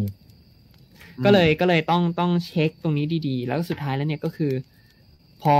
[1.24, 4.52] ก็เลยก็เลยต้องต้องเช็คตรงนี้ดีๆ แล้วสุดท้ายแล้วเนี่ยก็คือ
[5.42, 5.56] พอ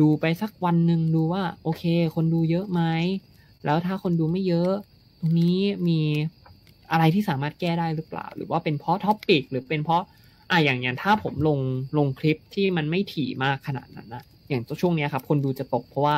[0.00, 1.82] ดูไปสักวันหนึ่งดูว่า โอเค
[2.14, 2.82] คนดูเยอะไหม
[3.64, 4.72] แล้วถ้าคนดูไม่เยอะ
[5.18, 5.56] ตรงนี้
[5.88, 6.00] มี
[6.90, 10.02] อะไรที่สามารถแก้ได้หรือเปล่า หรือว่าเป็นเพราะท็อปปิกหรือเป็นเพราะ
[10.50, 11.58] อะอย่างอย่างถ้าผมลง
[11.98, 16.16] ลงคลิปที่มันไม่ถี่มากขนาดนั้นนะอย่างตัวช่วงเนี้ยครับ คนดูจะตกเพราะว่า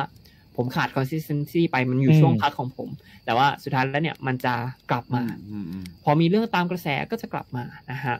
[0.57, 2.89] ผมขาด consistency ไปมันอยู่อืมช่วงพักของผม
[3.25, 4.53] แต่ว่าสุดท้ายแล้วเนี่ยมันจะ
[4.91, 8.15] กลับมาอืมอืมพอมีเรื่องตามกระแสก็จะกลับมานะฮะ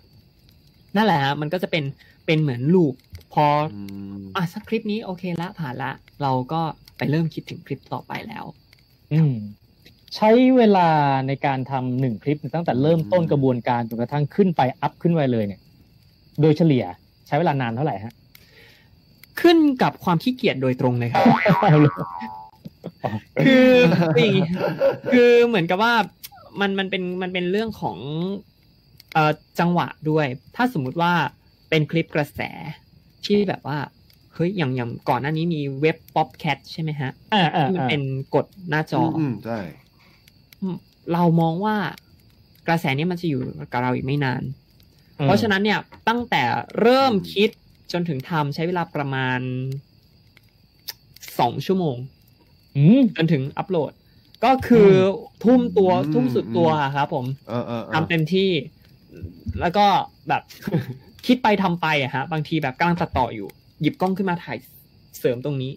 [0.95, 1.83] นั่นแหละฮะมันก็จะเป็น
[2.25, 2.93] เป็นเหมือนลูป
[3.33, 3.81] พออื
[4.19, 6.61] มอะสักคลิปนี้โอเคละผ่านละ เราก็
[6.97, 8.45] ไปเริ่มคิดถึงคลิปต่อไปแล้ว
[9.13, 9.33] อืม
[10.15, 10.87] ใช้เวลา
[11.27, 15.61] ในการทำหนึ่งคลิปตั้งแต่เริ่มต้นกระบวนการจนกระทั่งขึ้นไปอัพขึ้นไปเลยเนี่ย
[16.41, 16.83] โดยเฉลี่ย
[17.27, 18.13] ใช้เวลานานเท่าไหร่ฮะ
[19.41, 21.25] ขึ้นกับความขี้เกียจโดยตรงเลยครับ
[23.43, 23.73] คือ
[24.15, 24.47] คืออย่างงี้
[25.13, 25.93] คือเหมือนกับว่า
[26.59, 27.97] มันมันเป็นมันเป็นเรื่องของ
[29.13, 31.13] เอ่อจังหวะด้วย ถ้าสมมุติว่า
[31.69, 32.41] เป็นคลิปกระแส
[33.25, 33.77] ที่แบบว่า
[34.33, 38.01] เฮ้ยอย่างอย่างก่อนหน้านี้มีเว็บ Popcat ใช่ไหมฮะอ่าอ่าที่มันอ่าเป็น
[38.35, 39.59] กดหน้าจอออืมใช่
[41.13, 41.75] เรามองว่า
[42.67, 44.43] กระแสนี้มันจะอยู่กับเราอีกไม่นาน
[45.23, 46.41] เพราะฉะนั้นเนี่ยตั้งแต่
[46.81, 47.49] เริ่มคิด
[47.93, 49.39] จนถึงทำใช้เวลาประมาณ
[51.39, 51.97] สองชั่วโมง
[52.77, 53.91] อืมจนถึงอัปโหลด
[54.43, 54.93] ก็คืออ
[55.43, 58.49] ทุ่มตัวอืมทุ่มสุดตัวครับผมเออเออเออทำเต็มที่
[59.61, 59.85] แล้วก็
[60.29, 60.41] แบบ
[61.27, 63.47] คิดไปทำไปอะฮะ บางทีแบบกำลังตัดต่ออยู่
[63.81, 64.57] หยิบกล้องขึ้นมาถ่าย
[65.19, 65.71] เสริมตรงนี้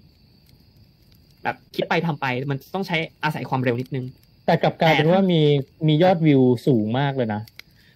[1.43, 4.05] แบบคิดไปทำไป มันต้องใช้อาศัยความเร็วนิดนึง
[4.47, 5.41] แต่กลับกลายเป็นว่ามี
[5.87, 7.41] มียอดวิวสูงมากเลยนะ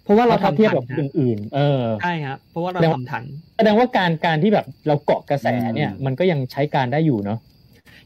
[0.09, 3.25] เพราะว่าเราถ้าทำเทียบทักับนฮะอื่น ๆ เออใช่ครับเพราะว่าเราแสดงทำทัน
[3.57, 7.39] แสดงว่าการการที่แบบเราเกาะกระแสเนี่ย มันก็ยังใช้การได้อยู่เนาะ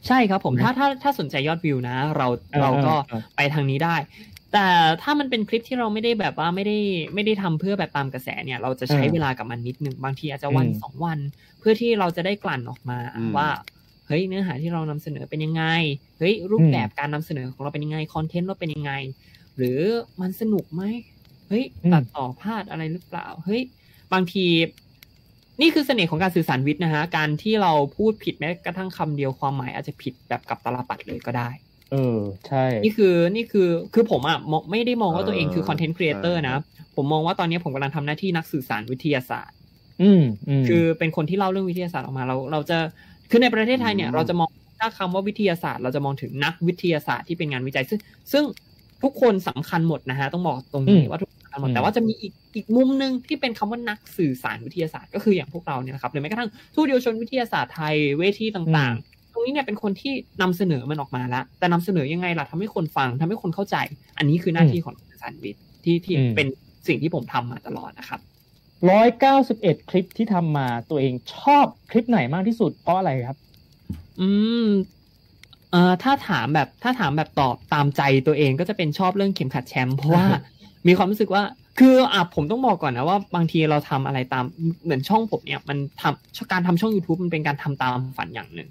[0.06, 3.96] ใช่ครับผมถ้าถ้าถ้าสนใจยอดวิวนะ เราเออเราก็เออเออไปทางนี้ได้
[4.52, 4.66] แต่
[5.02, 6.78] ถ้ามันเป็นคลิปที่เราไม่ได้แบบว่าไม่ได้
[7.14, 11.18] ไม่ได้ทำเพื่อแบบตามกระแสเนี่ย เราจะใช้เวลากับมันนิดหนึ่งบางทีอาจจะวันสองวัน
[11.58, 12.98] เพื่อที่เราจะได้กลั่นออกมา
[13.36, 13.48] ว่า
[14.06, 15.64] เฮ้ยเนื้อหาที่เรานำเสนอเป็นยังไง
[16.18, 18.92] เฮ้ยรูปแบบการนำเสนอของเราเป็นยังไงคอนเทนต์เราเป็นยังไง
[19.56, 19.80] หรือ
[20.20, 20.82] มันสนุกไหม
[21.52, 23.62] เฮ้ยตัดต่อพลาดอะไรหรือเปล่า เฮ้ย
[24.12, 24.46] บางที
[25.60, 31.48] นี่คือเสน่ห์ของการสื่อสารวิทย์นะฮะ การที่เราพูดผิดแม้กระทั่งคำเดียวความหมายอาจจะผิดแบบกลับตาลปัตรเลยก็ได้
[31.92, 36.54] เออ ใช่ นี่คือ นี่คือ คือผมอะมองไม่ได้มองว่าตัวเองคือ content creator นะ
[36.96, 39.56] ผมมองว่าตอนนี้ผมกำลังทำหน้าที่นักสื่อสารวิทยาศาสตร์
[40.02, 42.78] อืมอืมคือเป็นคนที่เล่าเรื่องวิทยาศาสตร์ออกมา เรา เราจะ
[43.30, 44.48] คือในประเทศไทยเนี่ยอืมเราจะมอง
[44.80, 48.00] ถ้าคำว่าวิทยาศาสตร์ เราจะมองถึงนักวิทยาศาสตร์ที่เป็นงานวิจัย ซึ่ง
[48.32, 48.44] ซึ่ง
[49.02, 63.76] ทุกคนสำคัญหมดนะฮะ ต้องบอกตรงนี้ว่าทุก คนสำคัญหมดแต่ว่าจะมีอีกอีกมุมหนึ่งที่เป็นคำว่านักสื่อสารวิทยาศาสตร์ ก็คืออย่างพวกเราเนี่ยนะครับหรือแม้กระทั่งทูตเยาวชนวิทยาศาสตร์ไทยเวทีต่างๆ ตรงนี้เนี่ยเป็นคนที่นำเสนอมันออกมาแล้ว แต่นำเสนอยังไงล่ะทำให้คนฟังทำให้คนเข้าใจ
[64.18, 66.46] อันนี้คือหน้าที่ของสื่อสารวิทย์ที่ที่เป็น
[66.88, 68.20] สิ่งที่ผมทำมาตลอดนะครับ
[68.90, 73.38] ร้อยเก้าสิบเอ็ดคลิปที่ทำมาตัวเองชอบคลิปไหนมากที่สุดเพราะอะไรครับ
[74.20, 74.28] อื
[74.66, 74.68] ม
[75.70, 80.26] เอ่อถ้าถามแบบถ้าถามแบบตอบตามใจตัวเองก็จะเป็นชอบเรื่องเข็มขัดแชมป์เพราะว่า
[80.86, 81.42] มีความรู้สึกว่า
[81.78, 84.44] คืออะผมต้องบอกก่อนนะว่าบางทีเราทำอะไรตาม
[84.84, 88.68] เหมือนช่องผมเนี่ยมันทำการทำช่อง YouTube มันเป็นการทำตามฝันอย่างหนึ่ง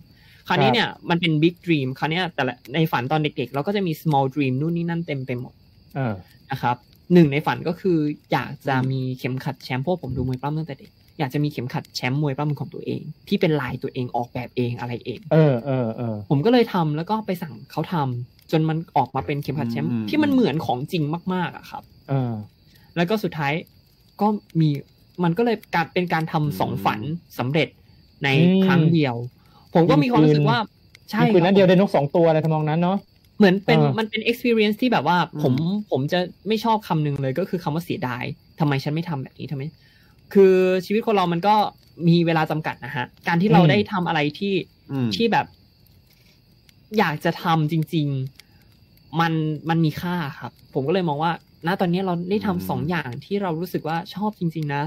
[0.48, 5.54] คราวนี้เนี่ยมันเป็น big dream คราวเนี้ยแต่ละในฝันตอนเด็กๆ เราก็จะมี small dream นู่นนี่นั่นเต็มไปหมด
[5.96, 6.14] เออ
[6.52, 6.76] นะครับ
[7.14, 7.98] หนึ่งในฝันก็คือ
[8.32, 10.92] อยากจะมีเข็มขัดแชมป์เพราะผมดูมวยปล้ำตั้งแต่เด็ก
[11.22, 21.04] อยากจะมีเข็มขัดแชมป์มวยปล้ำของตัวเอง ที่เป็นลายตัวเองออกแบบเองอะไรเอง เออเออเออผมก็เลยทำแล้วก็ไปสั่งเขาทำจนมันออกมาเป็นเข็มขัดแชมป์อืมที่มันเหมือนของจริง
[21.34, 22.34] มาก ๆอะครับเออ
[22.96, 23.54] แล้วก็สุดท้าย
[24.22, 24.28] ก็
[24.60, 24.70] มี
[25.24, 27.00] มันก็เลยการเป็นการทำสองฝัน
[27.40, 27.68] สำเร็จ
[28.24, 29.16] ในอืมครั้งเดียว
[29.74, 30.60] ผมก็มีความรู้สึกว่า
[31.12, 32.98] ใช่คืนนั้นรับเดียวได้นกสองตัวอะไรทำนองนั้นเนาะ
[33.38, 35.54] เหมือนเป็นเออมันเป็น experience ที่แบบว่าอืมผม
[35.92, 38.24] ผมจะไม่ชอบคำหนึ่งเลยก็คือคำว่าเสียดาย
[38.60, 39.64] ทำไมฉันไม่ทำแบบนี้ทำไม
[40.34, 40.56] คือ
[40.86, 41.56] ชีวิตคนเรามันก็
[42.08, 44.54] มีเวลาจำกัดนะฮะ การที่เราได้ทำอะไรที่
[44.92, 45.46] อืมที่แบบ
[46.98, 48.08] อยากจะทำจริง
[48.64, 49.34] ๆ มัน
[49.70, 51.32] มันมีค่าครับ ผมก็เลยมองว่า
[51.68, 54.84] ณตอนนี้เราได้ทำสองอย่างที่เรารู้สึกว่าชอบจริง ๆ นะ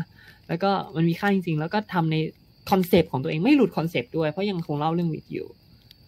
[0.49, 2.17] แล้วก็มันมีค่าจริง ๆ แล้วก็ทำใน
[2.71, 5.49] concept ของตัวเองไม่หลุด concept ด้วยเพราะยังคงเล่าเรื่องวิทย์อยู่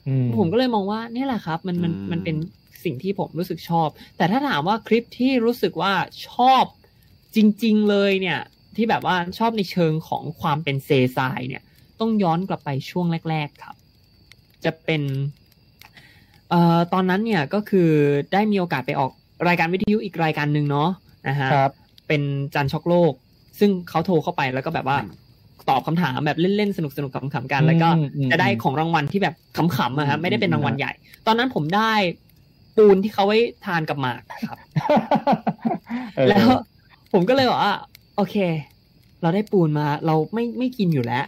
[0.09, 2.37] อืมผมก็เลยมองว่าเนี่ยแหละครับ มันมันอืมมันเป็น
[2.85, 5.93] สิ่งที่ผมรู้สึกชอบ แต่ถ้าถามว่าคลิปที่รู้สึกว่า
[6.29, 6.65] ชอบ
[7.37, 8.41] จริง ๆ เลยเนี่ย
[8.77, 11.63] ที่แบบว่าชอบในเชิงของความเป็นเซซายเนี่ย
[12.01, 13.77] ต้องย้อนกลับไปช่วงแรก ๆครับ
[14.65, 15.03] จะเป็น
[16.51, 17.91] เอ่อตอนนั้นเนี่ยก็คือ
[18.33, 19.11] ได้มีโอกาสไปออก
[19.49, 20.91] รายการวิทยุอีกรายการหนึ่งเนาะ
[21.29, 21.73] นะฮะครับ
[22.09, 22.23] เป็น
[22.55, 23.13] จันช็อกโลก
[23.59, 24.99] ซึ่งเขาโทรเข้าไปแล้วก็แบบว่า
[25.69, 30.93] ตอบคำถามแบบเล่นๆสนุกๆขำๆกัน แล้วก็อืมอืมจะได้ของรางวัลที่แบบขำๆอะฮะไม่ได้เป็นรางวัลใหญ่
[31.27, 31.93] ตอนนั้นผมได้
[32.77, 34.59] ปูนที่เขาไว้ทานกับหมากครับ
[36.17, 36.47] เออแล้ว
[37.13, 37.75] ผมก็เลยบอกว่า
[38.17, 38.37] โอเค
[39.23, 41.25] เราได้ปูนมา เราไม่ไม่กินอยู่แล้ว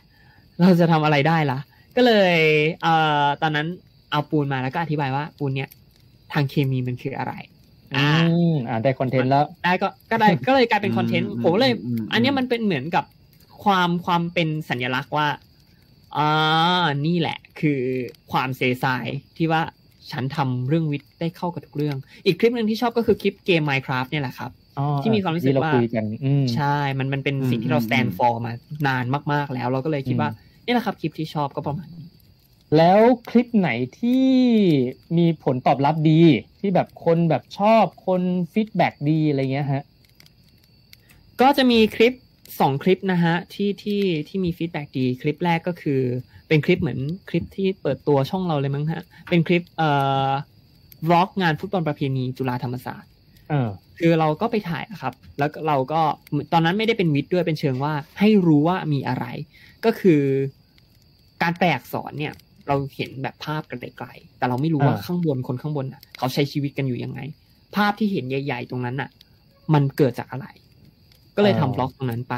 [0.60, 1.58] เราจะทำอะไรได้ล่ะ
[1.96, 2.36] ก็เลย
[2.82, 3.66] เอ่อตอนนั้น
[4.10, 5.68] เอาปูนมาแล้วก็อธิบายว่าปูนเนี่ย
[6.32, 7.32] ทางเคมีมันคืออะไร
[7.94, 8.06] อื
[8.52, 13.04] มอ่าได้คอนเทนต์แล้ว ได้ก็ก็ได้ก็เลยกลายเป็นคอนเทนต์อืมผมก็เลยอืมอืมอันเนี้ยมันเป็นเหมือนกับ
[13.64, 15.28] ความความเป็นสัญลักษณ์ว่า
[16.16, 17.80] อ่านี่แหละ คือ
[18.32, 19.62] ความเซซายที่ว่า
[20.10, 24.67] ฉันทำเรื่องวิทย์ได้เข้ากับทุกเรื่อง อีกคลิปหนึ่งที่ชอบก็คือคลิปเกม Minecraft เนี่ยแหละครับอ๋อ
[25.02, 28.52] ที่มีความรู้สึกที่ว่าเราคุยกันอืมใช่มันมันเป็นสิ่งที่เรา stand for มา
[28.88, 30.30] นานมาก ๆ แล้วเราก็เลยคิดว่า
[30.64, 32.06] นี่แหละครับคลิปที่ชอบก็ประมาณนี้
[32.76, 33.00] แล้ว
[33.30, 33.70] คลิปไหน
[34.00, 34.26] ที่
[35.18, 36.20] มีผลตอบรับดี
[36.60, 38.22] ที่แบบคนแบบชอบคน
[38.52, 39.82] feedback ดีอะไรเงี้ยฮะ
[41.40, 42.14] ก็จะมีคลิป
[42.60, 46.00] สองคลิปนะฮะที่ที่ที่มี feedback ดีคลิปแรกก็คือ
[46.48, 49.90] เป็นคลิปเหมือนคลิปที่เปิดตัวช่องเราเลยมั้งฮะเป็นคลิปเอ่
[50.28, 50.30] อ
[51.08, 53.07] vlog งานฟุตบอลประเพณีจุฬาธรรมศาสตร์
[53.48, 53.68] เออ
[53.98, 56.00] คือเราก็ไปถ่ายอะครับ แล้วเราก็
[56.52, 59.24] ตอนนั้นไม่ได้เป็นวิทย์ด้วยเป็นเชิงว่า ให้รู้ว่ามีอะไร
[59.84, 60.22] ก็คือ
[61.42, 62.34] การแปลอักษรเนี่ย
[62.68, 67.20] เราเห็นแบบภาพกันไกลๆแต่เราไม่รู้ว่าอ่าข้างบนคนข้างบนน่ะ เขาใช้ชีวิตกันอยู่ยังไง
[67.76, 69.10] ภาพที่เห็นใหญ่ ๆ ตรงนั้นน่ะ
[69.74, 70.46] มันเกิดจากอะไร
[71.36, 72.36] ก็เลยทำบล็อกตรงนั้นไป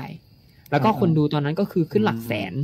[0.70, 2.54] แล้วก็คนดูตอนนั้นก็คือขึ้นหลักแสน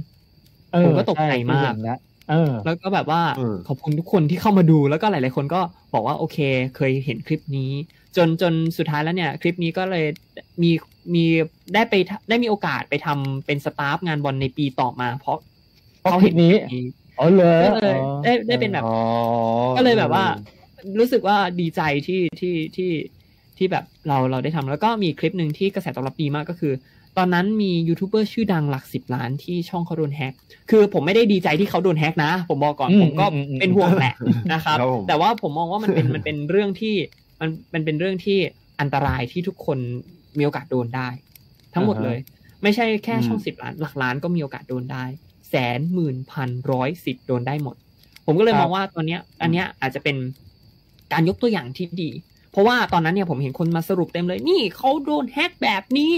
[0.72, 1.98] เออผมก็ตกใจมากช่ที่เห็นแล้ว
[2.30, 5.60] เออแล้วก็แบบว่าเออขอบคุณทุกคนที่เข้ามาดูแล้วก็หลาย ๆ คนก็
[5.94, 6.38] บอกว่าโอเค
[6.76, 7.70] เคยเห็นคลิปนี้
[8.16, 10.06] จนจนสุดท้ายแล้วเนี่ย คลิปนี้ก็เลย
[10.62, 10.70] มี
[11.14, 11.24] มี
[11.74, 15.38] ได้ไปทได้มีโอกาสไปทำเป็น staff งานบอลในปีต่อมา เพราะ
[16.00, 16.54] เพราะคลิปนี้
[17.18, 18.96] อ๋อเลยก็เลยได้ได้เป็นแบบอ๋อ
[19.76, 20.24] ก็เลยแบบว่า
[20.98, 22.90] รู้สึกว่าดีใจที่ที่ที่
[23.58, 26.72] ที่แบบเราเราได้ทำแล้วก็มีคลิปหนึ่งที่กระแสตอบรับดีมากก็คือ
[27.16, 30.32] ตอนนั้นมียูทูบเบอร์ชื่อดังหลักสิบล้านที่ช่องเขาโดนแฮก
[30.70, 34.14] คือผมไม่ได้ดีใจที่เขาโดนแฮกนะ ผมบอกก่อนอืมผมก็อืมอืมเป็นห่วงแหละ
[34.52, 36.94] นะครับครับผมแต่ว่าผมมองว่ามันเป็นมันเป็นเรื่องที่
[37.40, 38.38] มันมันเป็นเรื่องที่
[38.80, 39.78] อันตรายที่ทุกคน
[40.38, 41.08] มีโอกาสโดนได้
[41.74, 42.18] ทั้งหมดเลย
[42.62, 45.04] ไม่ใช่แค่ช่องอืมสิบล้าน หลักล้านก็มีโอกาสโดนได้
[45.50, 47.76] แสนหมื่นพันร้อยสิบโดนได้หมด
[48.26, 50.16] ผมก็เลยครับมองว่าตอนเนี้ย อันเนี้ยอาจจะเป็น
[51.12, 52.10] การยกตัวอย่างที่ดี
[52.50, 56.12] เพราะว่าตอนนั้นเนี่ยผมเห็นคนมาสรุปเต็มเลยนี่เขาโดนแฮกแบบนี้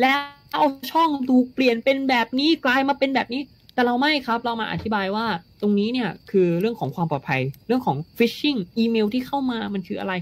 [0.00, 0.20] แล้ว
[0.54, 3.42] เอาช่องถูกเปลี่ยนเป็นแบบนี้กลายมาเป็นแบบนี้
[3.74, 5.26] แต่เราไม่ครับเรามาอธิบายว่า
[5.62, 10.12] ตรงนี้เนี่ยคือเรื่องของความปลอดภัย เรื่องของ phishing อีเมลที่เข้ามามันคืออะไร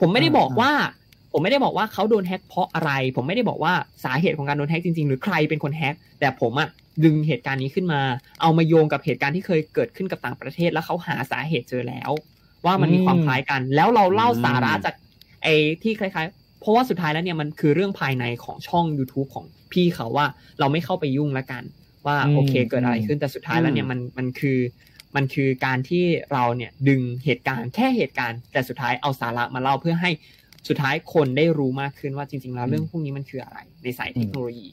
[0.00, 0.72] ผมไม่ได้บอกว่า
[1.32, 3.72] ผมไม่ได้บอกว่าเขาโดนแฮ็กเพราะอะไร ผมไม่ได้บอกว่า
[4.04, 6.68] สาเหตุของการโดนแฮ็กจริงๆ หรือใครเป็นคนแฮ็กแต่ผมอะ
[7.04, 8.00] ดึงเหตุการณ์นี้ขึ้นมา
[8.40, 12.10] เอามาโยงกับเหตุการณ์ที่เคยเกิดขึ้นกับต่างประเทศ แล้วเขาหาสาเหตุเจอแล้ว
[12.66, 14.94] ว่ามันมีความคล้ายกัน แล้วเราเล่าสาระจาก
[15.42, 20.26] ไอ้ที่คล้ายๆ เพราะว่าสุดท้ายแล้วเนี่ยมันคือเรื่องภายในของช่อง YouTube ของพี่เขาว่า
[20.60, 21.62] เราไม่เข้าไปยุ่งละกัน
[22.06, 24.58] ว่าอืมโอเคเกิดอะไรขึ้นแต่สุดท้ายแล้วเนี่ยมันมันคือ
[25.16, 30.10] มันคือการที่เราเนี่ยดึงเหตุการณ์แค่เหตุการณ์ แต่สุดท้ายเอาสาระมาเล่าเพื่อให้
[30.68, 34.68] สุดท้ายคนได้รู้มากขึ้นว่าจริง ๆ แล้วเรื่องพวกนี้มันคืออะไรในสายเทคโนโลยี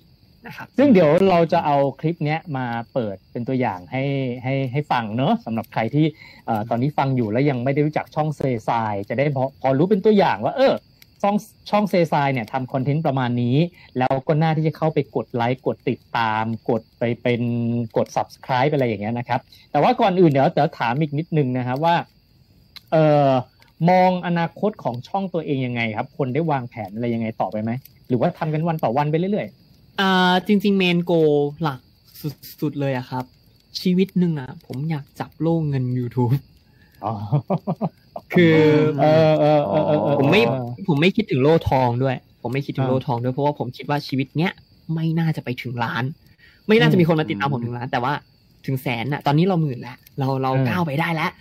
[0.46, 4.04] นะครับซึ่งเดี๋ยวเราจะเอาคลิปเนี้ยมาเปิดเป็นตัวอย่างให้
[4.44, 6.06] ให้ให้ฟังเนอะสำหรับใครที่
[6.46, 10.74] เอ่อตอนนี้ฟังอยู่แล้วยังไม่ได้รู้จักช่องเซซายจะได้พอพอรู้เป็นตัวอย่างว่า เออ
[11.22, 11.36] ช่อง
[11.70, 13.58] ช่องเซซายเนี่ยทำคอนเทนต์ประมาณนี้
[13.98, 17.42] แล้วก็น่าที่จะเข้าไปกดไลค์กดติดตาม กดไปเป็น
[17.98, 19.40] กด subscribe ไปอะไรอย่างเงี้ยนะครับ
[19.72, 21.96] แต่ว่าก่อนอื่นเดี๋ยวเดี๋ยวถามอีกนิดนึงนะครับว่า
[22.92, 23.32] เอ่อ
[23.90, 27.72] มองอนาคตของช่องตัวเองยังไงครับ คนได้วางแผนอะไรยังไงต่อไปไหม
[28.08, 29.48] หรือว่าทำกันวันต่อวันไปเรื่อย
[30.02, 31.12] อ่าจริง ๆ เมนโก
[31.62, 31.80] หลัก
[32.62, 33.24] สุดๆเลยอะครับ
[33.82, 36.34] ชีวิตหนึ่งอะผมอยากจับโล่เงิน YouTube
[38.34, 38.58] คือ
[39.02, 44.52] เออเออเออเออเออผมไม่เออผมไม่คิดถึงโล่ทองด้วย ผมไม่คิดถึงอ่าโล่ทองด้วยเพราะว่าผมคิดว่าชีวิตเนี้ย
[44.94, 46.04] ไม่น่าจะไปถึงล้าน
[46.68, 48.14] ไม่น่าจะมีคนมาติดตามผมถึงล้าน แต่ว่า
[48.66, 51.32] ถึงแสนน่ะ ตอนนี้เราหมื่นแล้ว เราเราเออก้าวไปได้แล้ว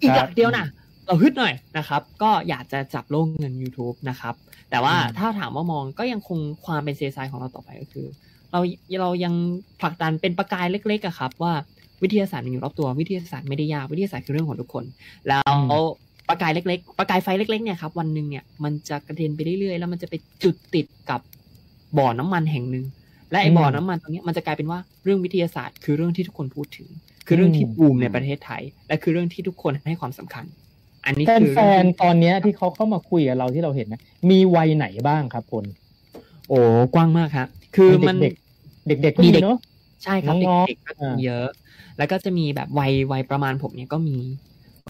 [0.00, 0.66] อีกครับหลักเดียวนะ
[1.06, 4.34] เราฮึดหน่อยนะครับ ก็อยากจะจับโล่เงิน YouTube นะครับ
[4.70, 8.06] แต่ว่าอืมถ้าถามว่ามองก็ยังคงความเป็นเซซายของเราต่อไปก็คือ
[8.52, 8.60] เรา
[9.00, 9.34] เรายัง
[9.80, 11.52] ผลักดันเป็นประกายเล็กๆอะครับ ว่า
[12.02, 14.84] วิทยาศาสตร์มันอยู่รอบตัววิทยาศาสตร์ไม่ได้ยากวิทยาศาสตร์คือเรื่องของทุกคน
[15.28, 15.38] แล้
[15.78, 15.80] ว
[16.28, 21.20] ประกายเล็ก ๆ ประกายไฟเล็ก ๆเนี่ยครับวันหนึ่งเนี่ยมันจะกระเด็นไปเรื่อยๆแล้วมันจะไปจุดติดกับ
[21.98, 22.84] บ่อน้ำมันแห่งหนึ่ง
[23.30, 26.88] และไอ้อืมบ่อน้ำมันตรงเนี้ยมันจะกลายเป็นว่าเรื่องวิทยาศาสตร์ คือเรื่องที่ทุกคนพูดถึง
[27.26, 30.44] คือเรื่องที่อืมบูมในประเทศไทย และคือเรื่องที่ทุกคนให้ความสำคัญ
[31.04, 35.64] อันนี้คือแฟเรื่องนที่ๆตอนเนี้ยที่เขาเข้ามาคุยกับเราที่เราเห็นนะมีวัยไหนบ้างครับพล
[36.48, 36.58] โอ้
[36.94, 39.58] กว้างมากครับคือมันเด็กๆเด็กๆก็มีมีเด็กเนาะ
[40.04, 41.48] ใช่ครับน้องๆเด็กๆก็อ่าเยอะ
[41.98, 44.16] แล้วก็จะมีแบบวัยวัยประมาณผมเนี่ยก็มี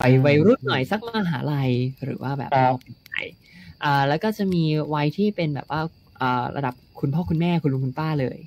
[0.01, 1.71] วัยอืมวัยรุ่นหน่อยสักมหาลัย
[2.05, 2.75] หรือว่าแบบครับม
[3.09, 3.27] ปลาย
[3.85, 4.63] อ่า แล้วก็จะมี
[4.95, 5.81] วัยที่เป็นแบบว่า
[6.21, 8.39] อ่าระดับคุณพ่อคุณแม่คุณลุงคุณป้าเลย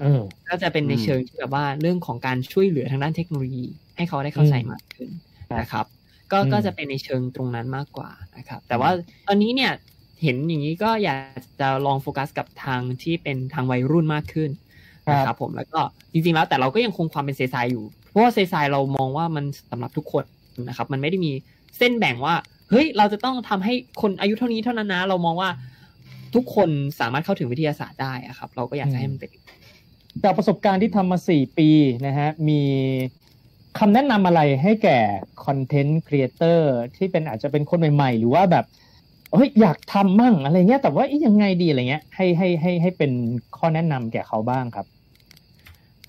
[0.00, 5.10] เออก็จะเป็นในอืมเชิงที่แบบว่าเรื่องของการช่วยเหลือทางด้านเทคโนโลยี ให้เขาได้เข้าใจอืมมากขึ้น
[5.50, 5.86] ครับนะครับ
[6.32, 8.90] ก็อืมก็จะเป็นในเชิงตรงนั้นมากกว่านะครับ แต่ว่า
[9.26, 9.72] ตอนนี้เนี่ย
[10.22, 11.18] เห็นอย่างนี้ก็อยาก
[11.60, 14.50] จะลองโฟกัสกับทางที่เป็นทางวัยรุ่นมากขึ้น
[15.12, 15.80] นะครับผมแล้วก็
[16.12, 17.84] จริงๆแล้วแต่เราก็ยังคงความเป็นเซซายอยู่
[18.14, 20.24] เพราะว่าเซซายเรามองว่ามันสำหรับทุกคน
[20.68, 21.32] นะครับ มันไม่ได้มี
[21.78, 22.34] เส้นแบ่งว่า
[22.70, 25.50] เฮ้ย เราจะต้องทำให้คนอายุเท่านี้เท่านั้นนะ เรามองว่า
[26.34, 29.30] ทุกคนสามารถเข้าถึงวิทยาศาสตร์ได้อะครับ เราก็อยากจะให้มันเป็น
[30.24, 31.68] จากประสบการณ์ที่ทำมาสี่ปี
[32.06, 32.60] นะฮะ มี
[33.78, 34.98] คำแนะนำอะไรให้แก่
[35.44, 38.64] คอนเทนต์ครีเอเตอร์ที่เป็นอาจจะเป็นคนใหม่ๆ หรือว่าแบบ
[39.34, 43.12] เฮ้ยอยากทำมั่งอะไรเงี้ย แต่ว่าอยังไงดีอะไรเงี้ย ให้ให้ให้ให้เป็น
[43.56, 44.86] ข้อแนะนำแก่เขาบ้างครับ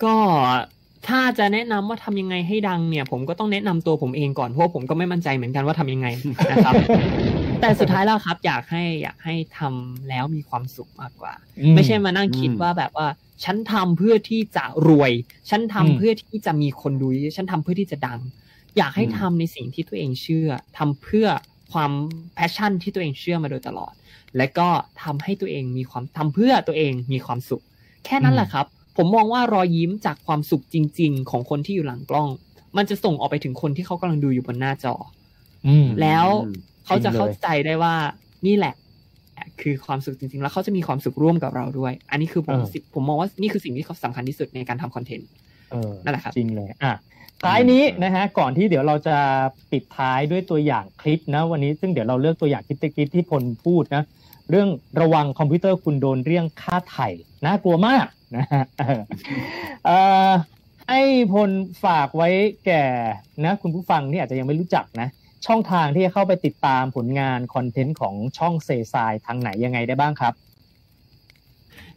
[0.03, 0.15] ก็
[1.07, 6.07] ถ้าจะแนะนำว่าทำยังไงให้ดังเนี่ย ผมก็ต้องแนะนำตัวผมเองก่อนเพราะว่าผมก็ไม่มั่นใจเหมือนกันว่าทำยังไง
[6.51, 6.73] นะครับ
[7.61, 13.07] แต่สุดท้ายแล้วครับอยากให้อยากให้ทำแล้วมีความสุขมากกว่าอืไม่ใช่มานั่งคิดอืมว่าแบบว่า
[13.43, 15.11] ฉันทำเพื่อที่จะรวย
[15.49, 18.19] ฉันทำอืมเพื่อที่จะมีคนดูเยอะฉันทำเพื่อที่จะดัง
[18.77, 21.27] อยากให้อืมทำในสิ่งที่ตัวเองเชื่อทำเพื่อ
[21.73, 21.91] ความ
[22.35, 23.93] passion ที่ตัวเองเชื่อมาโดยตลอด
[24.37, 24.69] และก็
[25.03, 27.63] ทำให้ตัวเองมีความทำเพื่อตัวเองมีความสุข
[28.05, 28.65] แค่นั้นแหละครับ
[28.97, 32.29] ผมมองว่ารอยยิ้มจากความสุขจริง ๆ ของคนที่อยู่หลังกล้อง
[32.77, 34.95] มันจะส่งออกไปถึงคนที่เขากำลังดูอยู่บนหน้าจอ
[35.67, 37.93] อืมแล้วอืมเขาจะจริงเลยเข้าใจได้ว่า
[38.47, 38.73] นี่แหละ
[39.61, 45.29] คือความสุขจริง ๆ แล้วเขาจะมีความสุขร่วมกับเราด้วย อันนี้คือผมสิผมมองว่านี่คือสิ่งที่เขาสำคัญที่สุดในการทำคอนเทนต์
[45.71, 46.93] เออนั่นแหละครับจริงเลยอะ
[47.43, 49.17] ท้ายนี้นะฮะก่อนที่เดี๋ยวเราจะ
[49.71, 54.03] ปิดท้ายด้วยตัวอย่างคลิปนะ วันนี้ซึ่งเดี๋ยวเราเลือกตัวอย่างคลิปตะกี้ที่พลพูดนะ
[54.49, 54.69] เรื่อง
[55.01, 57.07] ระวังคอมพิวเตอร์คุณโดนเรียกค่าไถ่
[57.45, 58.05] น่ากลัวมาก
[58.37, 59.01] นะฮะเออ
[59.85, 59.97] เอ่
[60.29, 60.31] อ
[60.89, 61.01] ให้
[61.33, 61.51] พล
[61.83, 62.29] ฝากไว้
[62.65, 62.85] แก่
[63.43, 65.09] นะ คุณผู้ฟังที่อาจจะยังไม่รู้จักนะ
[65.45, 70.33] ช่องทางที่จะเข้าไปติดตามผลงานคอนเทนต์ของช่องเซซายทางไหนยังไงได้บ้างครับ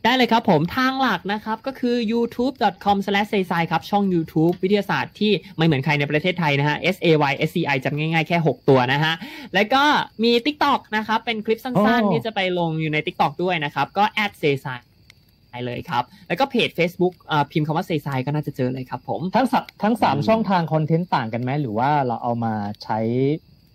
[0.05, 8.69] ได้เลยครับผมทางหลักนะครับก็คือ youtube.com/saysai ครับ ช่อง YouTube วิทยาศาสตร์ที่ไม่เหมือนใครในประเทศไทยนะฮะ S A Y S C I จำง่ายๆ แค่ 6
[8.69, 9.15] ตัวนะฮะ
[9.55, 9.85] แล้วก็
[10.25, 14.05] มี TikTok นะครับ เป็นคลิปสั้นอ๋อๆที่จะไปลงอยู่ใน TikTok ด้วยนะครับ ก็
[14.41, 14.81] @saysai
[15.67, 22.99] เลยครับ แล้วก็เพจ Facebook อ่าพิมพ์คำว่า saysai ก็น่าจะเจอเลยครับผม ทั้งสัทั้งสามอืมช่องทางคอนเทนต์ต่างกันไหมหรือว่าเราเอามาใช้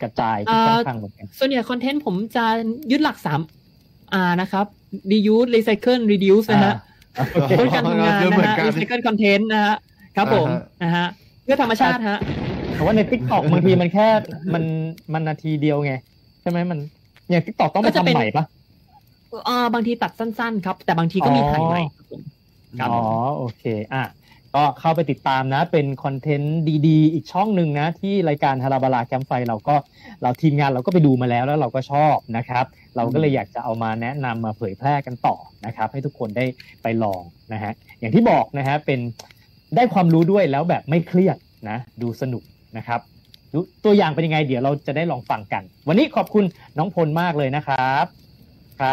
[0.01, 2.45] กระจายทุกเอ่อช่องทางเหมือนกันส่วนใหญ่คอนเทนต์ผมจะ
[2.91, 3.17] ยึดหลัก
[3.67, 4.65] 3 R นะครับ
[5.11, 6.75] reuse recycle reduce นะฮะ
[7.33, 9.75] โอเคลดการทำงานคือเหมืนะอนฮะกันนะฮะ recycle content นะฮะ
[10.15, 10.47] ครับผม
[10.81, 11.07] อ่าฮะนะฮะ
[11.43, 12.17] เพื่อธรรมชาติฮะ
[12.73, 14.07] แต่ว่าใน TikTok บางทีมันแค่
[14.53, 14.63] มัน
[15.13, 15.93] มันนาทีเดียวไง
[16.41, 16.79] ใช่ไหมมัน
[17.29, 18.45] อย่าง TikTok ต้องไปก็จะเป็นทำใหม่ปะ
[19.47, 22.21] อ่าบางทีตัดสั้นๆ ครับ แต่บางทีก็มีอ๋อถ่ายใหม่ครับผม
[22.79, 22.99] ครับอ๋อ
[23.37, 23.63] โอเค
[23.93, 24.03] อะ
[24.55, 29.75] ก็เข้าไปติดตามนะ เป็นคอนเทนต์ดีๆ อีกช่องหนึ่งนะ ที่รายการฮาราบาลาแคมป์ไฟเราก็
[30.21, 32.65] เราทีมงานเราก็ไปดูมาแล้วแล้วเราก็ชอบนะครับ
[32.95, 36.45] เราก็เลยอยากจะเอามาแนะนำมาเผยแพร่กันต่อนะครับ ให้ทุกคนได้
[36.83, 37.21] ไปลอง
[37.53, 38.99] นะฮะอย่างที่บอกนะฮะเป็น
[39.75, 41.37] ได้ความรู้ด้วยแล้วแบบไม่เครียด
[41.69, 42.43] นะดูสนุก
[42.77, 42.99] นะครับ
[43.53, 46.43] ดูตัวอย่างเป็นยังไงเดี๋ยวเราจะได้ลองฟังกัน วันนี้ขอบคุณ
[46.77, 48.22] น้องพลมากเลยนะครับครับ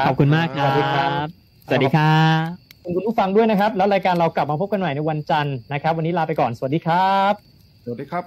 [0.07, 1.27] ขอบคุณมากครัสวัสดีครับบ
[1.67, 2.45] สวัสดีครับ
[2.85, 7.33] ขอบคุณผู้ฟังด้วยนะครับ แล้วรายการเรากลับมาพบกันใหม่ในวันจันทร์นะครับ วันนี้ลาไปก่อนสวัสดีครับ
[7.85, 8.25] สวัสดีครับ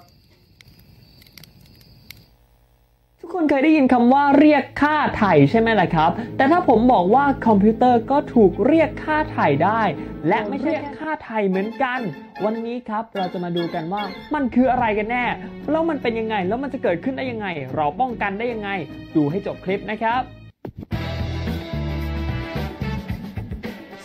[3.22, 9.82] ทุกคนเคยได้ยินคำว่าเรียกค่าไถ่ใช่ไหมล่ะครับ แต่ถ้าผมบอกว่าคอมพิวเตอร์ก็ถูกเรียกค่าไถ่ได้
[10.28, 11.99] และไม่ใช่แค่ค่าไถ่เหมือนกัน
[12.45, 14.04] วันนี้ครับเราจะมาดูกันว่า
[14.36, 15.26] มันคืออะไรกันแน่
[15.72, 18.70] แล้วมันเป็นยังไงแล้วมันจะเกิดขึ้นได้ยังไง เราป้องกันได้ยังไง
[19.16, 20.22] ดูให้จบคลิปนะครับ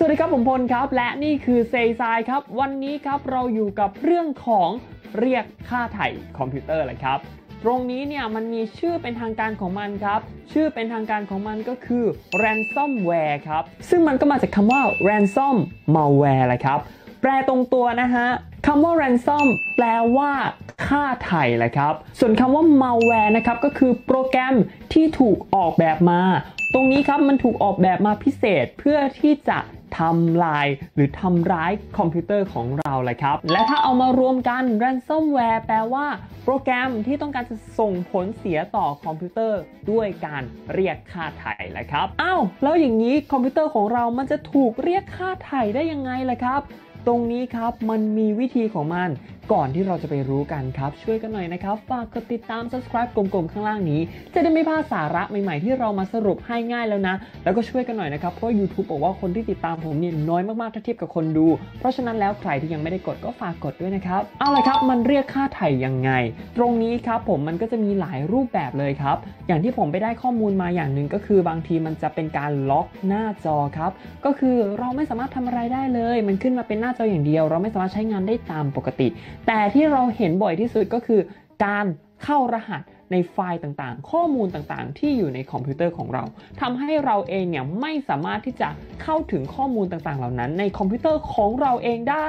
[0.01, 4.68] สวัสดีครับผมพลครับ และนี่คือเซซายครับ วันนี้ครับเราอยู่กับเรื่องของ
[5.18, 7.18] เรียกค่าไถ่คอมพิวเตอร์เลยครับ
[7.64, 10.20] ตรงนี้เนี่ยมันมีชื่อเป็นทางการของมันครับ
[10.53, 12.05] ชื่อเป็นทางการของมันก็คือ
[12.42, 15.57] ransomware ครับ ซึ่งมันก็มาจากคำว่า ransom
[15.94, 16.78] malware แหละครับ
[17.20, 18.28] แปลตรงตัวนะฮะ
[18.66, 19.46] คำว่า ransom
[19.76, 19.86] แปล
[20.16, 20.32] ว่า
[20.86, 24.55] ค่าไถ่แหละครับ ส่วนคำว่า malware นะครับก็คือโปรแกรม
[24.92, 26.22] ที่ถูกออกแบบมา
[26.74, 29.59] ตรงนี้ครับมันถูกออกแบบมาพิเศษเพื่อที่จะ
[29.99, 36.07] ทำลายหรือทำร้ายคอมพิวเตอร์ของเราเลยครับ และถ้าเอามารวมกัน ransomware แปลว่า
[36.45, 39.61] โปรแกรมที่ต้องการจะส่งผลเสียต่อคอมพิวเตอร์
[39.91, 46.62] ด้วยการเรียกค่าไถ่แหละครับ อ้าวแล้วอย่างนี้คอมพิวเตอร์ของเรามันจะถูกเรียกค่าไถ่ได้ยังไงล่ะครับ
[47.07, 49.09] ตรงนี้ครับมันมีวิธีของมัน
[49.53, 54.01] ก่อนที่เราจะไปรู้กันครับ ช่วยกันหน่อยนะครับ ฝากกดติดตาม subscribe กลมๆ ข้างล่างนี้
[54.34, 61.46] จะได้ไม่พลาดสาระใหม่ๆ ที่เรามาสรุปให้ง่ายแล้วนะ แล้วก็ช่วยกันหน่อยนะครับ เพราะ YouTube บอกว่าคนที่ติดตามผมเนี่ยน้อยมากๆ ถ้าเทียบกับคนดู
[61.78, 66.11] เพราะฉะนั้นแล้วใครที่ยังไม่ได้กดก็ฝากกดด้วยนะครับ เอาละครับมันเรียกค่าไถ่ยังไง
[66.57, 69.16] ตรงนี้ครับผมมันก็จะมีหลายรูปแบบเลยครับ
[69.49, 73.90] อย่างที่ผมไปได้ข้อมูลมาอย่างหนึ่งก็คือบางทีมันจะเป็นการล็อกหน้าจอครับ
[74.24, 79.09] ก็คือเราไม่สามารถทำอะไรได้เลย มันขึ้นมาเป็นหน้าจออย่างเดียว เราไม่สามารถใช้งานได้ตามปกติ
[79.47, 81.20] แต่ที่เราเห็นบ่อยที่สุดก็คือ
[81.64, 81.86] การ
[82.24, 82.82] เข้ารหัส
[83.12, 86.24] ในไฟล์ต่างๆ ข้อมูลต่างๆ ที่อยู่ในคอมพิวเตอร์ของเรา
[86.61, 88.68] ทำให้เราเองเนี่ยไม่สามารถที่จะ
[89.03, 92.28] เข้าถึงข้อมูลต่างๆ เหล่านั้น ในคอมพิวเตอร์ของเราเองได้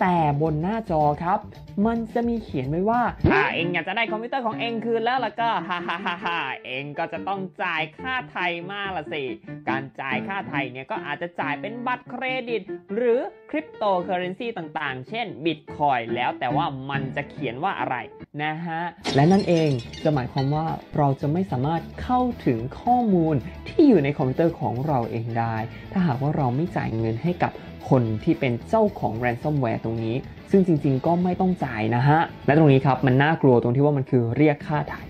[0.00, 1.38] แต่บนหน้าจอครับ
[1.86, 9.24] มันจะมีเขียนไว้ว่าถ้าเอ็งอยากจะได้คอมพิวเตอร์ของเอ็งคืนแล้วล่ะก็ฮ่าฮ่าฮ่าฮ่าเอ็งก็จะต้องจ่ายค่าไถ่มาละสิ
[9.68, 12.62] การจ่ายค่าไถ่เนี่ยก็อาจจะจ่ายเป็นบัตรเครดิต
[12.94, 13.20] หรือ
[13.50, 17.96] คริปโตเคอเรนซีต่างๆ เช่นบิตคอยน์แล้วแต่ว่ามันจะเขียนว่าอะไร
[18.42, 18.82] นะฮะ
[19.14, 19.70] และนั่นเอง
[20.04, 20.66] จะหมายความว่า
[20.96, 23.34] เราจะไม่สามารถเข้าถึงข้อมูล
[23.68, 25.56] ที่อยู่ในคอมพิวเตอร์ของเราเองได้
[25.92, 27.52] ถ้าหากว่าเราไม่จ่ายเงินให้กับ
[27.88, 30.14] คนที่เป็นเจ้าของ ransomware ตรงนี้
[30.50, 35.00] ซึ่งจริงๆ ก็ไม่ต้องจ่ายนะฮะ และตรงนี้ครับมันน่ากลัวตรงที่ว่ามันคือเรียกค่าไถ่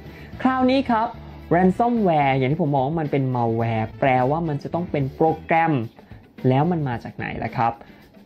[0.43, 1.09] คราวนี้ครับ
[1.55, 5.73] ransomware อย่างที่ผมมองว่ามันเป็น malware แปลว่ามันจะต้องเป็นโปรแกรม
[6.49, 7.73] แล้วมันมาจากไหนล่ะครับ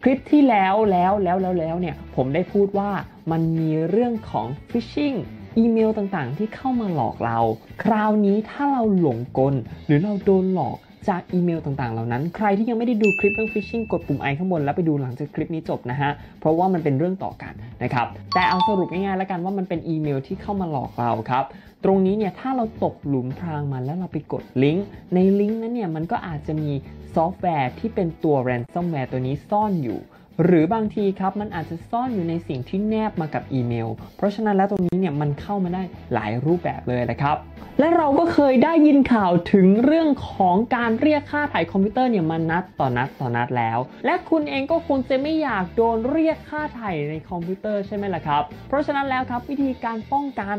[0.03, 2.90] คลิปที่แล้วแล้วแล้วแล้วแล้วเนี่ยผมได้พูดว่า
[3.30, 5.16] มันมีเรื่องของ phishing
[5.59, 7.38] อีเมลต่างๆ ที่เข้ามาหลอกเรา
[7.82, 9.55] คราวนี้ถ้าเราหลงกล
[9.86, 10.78] หรือเราโดนหลอก
[11.09, 21.44] จากอีเมลต่างๆ เหล่านั้น ใครที่ยังไม่ได้ดูคลิปเรื่อง phishing กดปุ่ม i ข้างบนแล้วไปดูหลังจากคลิปนี้จบนะฮะ เพราะว่ามันเป็นเรื่องต่อกันนะครับ แต่เอาสรุปง่ายๆแล้วกันว่ามันเป็นอีเมลที่เข้ามาหลอกเราครับ
[21.84, 26.70] ตรงนี้เนี่ยถ้าเราตกหลุมพรางมันแล้วเราไปกดลิงก์ ในลิงก์นั้นเนี่ยมันก็อาจจะมี
[27.14, 30.01] ซอฟต์แวร์ที่เป็นตัว ransomware ตัวนี้ซ่อนอยู่
[30.45, 35.82] หรือบางทีครับมันอาจจะซ่อนอยู่ในสิ่งที่แนบมากับอีเมล เพราะฉะนั้นแล้วตรงนี้เนี่ยมันเข้ามาได้
[36.14, 37.36] หลายรูปแบบเลยนะครับ
[37.78, 50.57] และเราก็เคยได้ยินข่าวถึงเรื่องของการเรียกค่าถ่ายคอมพิวเตอร์เนี่ยมานัดต่อนัดต่อนัดแล้ว และคุณเองก็คงจะไม่อยากโดนเรียกค่าถ่ายในคอมพิวเตอร์ใช่ไหมล่ะครับ เพราะฉะนั้นแล้วครับวิธีการป้องกัน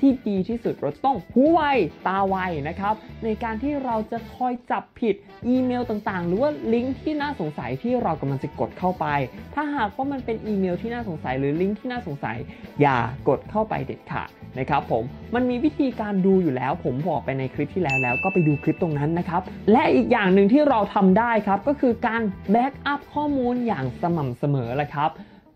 [0.00, 1.60] ที่ดีที่สุดเราต้องหูไว
[2.06, 2.36] ตาไว
[2.68, 2.94] นะครับ
[3.24, 5.14] ในการที่เราจะคอยจับผิด
[5.48, 9.06] อีเมลต่างๆ หรือว่าลิงก์ที่น่าสงสัยที่เรากำลังจะกดเข้าไป
[9.54, 12.36] ถ้าหากว่ามันเป็นอีเมลที่น่าสงสัยหรือลิงก์ที่น่าสงสัย
[12.80, 14.28] อย่ากดเข้าไปเด็ดขาด
[14.58, 19.42] นะครับผมมันมีวิธีการดูอยู่แล้ว ผมบอกไปในคลิปที่แล้วแล้วก็ไปดูคลิปตรงนั้นนะครับ
[19.72, 22.22] และอีกอย่างหนึ่งที่เราทำได้ครับก็คือการ
[22.52, 25.10] แบ็กอัพข้อมูลอย่างสม่ำเสมอแหละครับ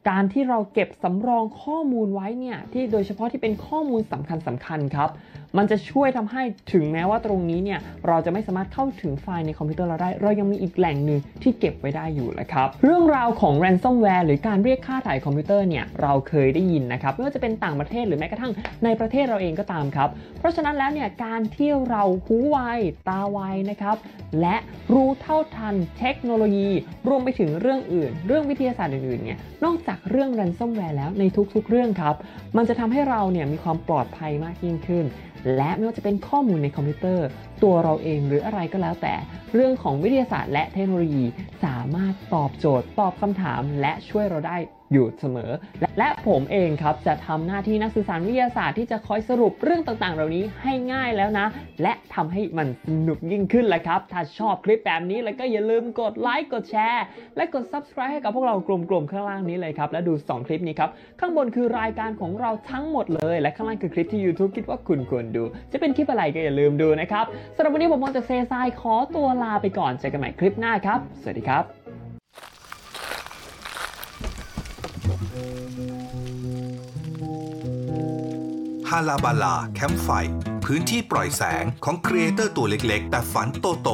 [0.09, 5.11] การที่เราเก็บสำรองข้อมูลไว้เนี่ยที่โดยเฉพาะที่เป็นข้อมูลสำคัญสำคัญครับ
[5.59, 6.43] มันจะช่วยทำให้
[6.73, 18.53] ถึงแม้ว่าตรงนี้เนี่ยเราจะไม่สามารถเข้าถึงไฟล์ในคอมพิวเตอร์เราได้ เรายังมีอีกแหล่งหนึ่งที่เก็บไว้ได้อยู่แหละครับ เรื่องราวของ ransomware หรือการเรียกค่าถ่ายคอมพิวเตอร์เนี่ยเราเคยได้ยินนะครับไม่ว่าจะเป็นต่างประเทศหรือแม้กระทั่ง
[18.85, 22.59] ในประเทศเราเองก็ตามครับ เพราะฉะนั้นแล้วเนี่ยการที่เราหูไว
[23.09, 23.39] ตาไว
[23.71, 23.97] นะครับ
[24.41, 24.57] และ
[24.95, 26.71] รู้เท่าทันเทคโนโลยี
[27.09, 31.25] รวมไปถึงเรื่องอื่น เรื่องวิทยาศาสตร์อื่นๆเนี่ยนอกจากเรื่อง ransomware แล้วใน
[31.55, 32.15] ทุกๆ เรื่องครับ
[32.57, 35.05] มันจะทำให้เราเนี่ยมีความปลอดภัยมากยิ่งขึ้น
[35.57, 37.26] และไม่ว่าจะเป็นข้อมูลในคอมพิวเตอร์
[37.62, 39.14] ตัวเราเองหรืออะไรก็แล้วแต่
[39.55, 41.24] เรื่องของวิทยาศาสตร์และเทคโนโลยี
[41.64, 44.57] สามารถตอบโจทย์ ตอบคำถาม และช่วยเราได้
[44.93, 45.51] อยู่เสมอ
[45.99, 51.47] และผมเองครับจะทำหน้าที่นักสื่อสารวิทยาศาสตร์ที่จะคอยสรุปเรื่องต่างๆ เหล่านี้ให้ง่ายแล้วนะ
[51.82, 57.05] และทำให้มันสนุกยิ่งขึ้นแหละครับ ถ้าชอบคลิปแบบนี้แล้วก็อย่าลืมกดไลค์กดแชร์
[57.36, 67.24] และกด subscribe ให้กับพวกเรากลุ่มๆข้างล่างนี้เลยครับ และดู 2 คลิปนี้ครับข้างบนคือรายการของเราทั้งหมดเลย และข้างล่างคือคลิปที่ YouTube คิดว่าคุณควรดู จะเป็นคลิปอะไรก็อย่าลืมดูนะครับ
[67.57, 71.80] สำหรับวันนี้ผมมอนจากเซซายขอตัวลาไปก่อนเจอกันใหม่คลิปหน้าครับ สวัสดีครับ
[78.91, 80.09] ฮาลาบาลาแคมป์ไฟ
[80.65, 83.89] พื้นที่ปล่อยแสงของครีเอเตอร์ตัวเล็กๆ แต่ฝันโตโต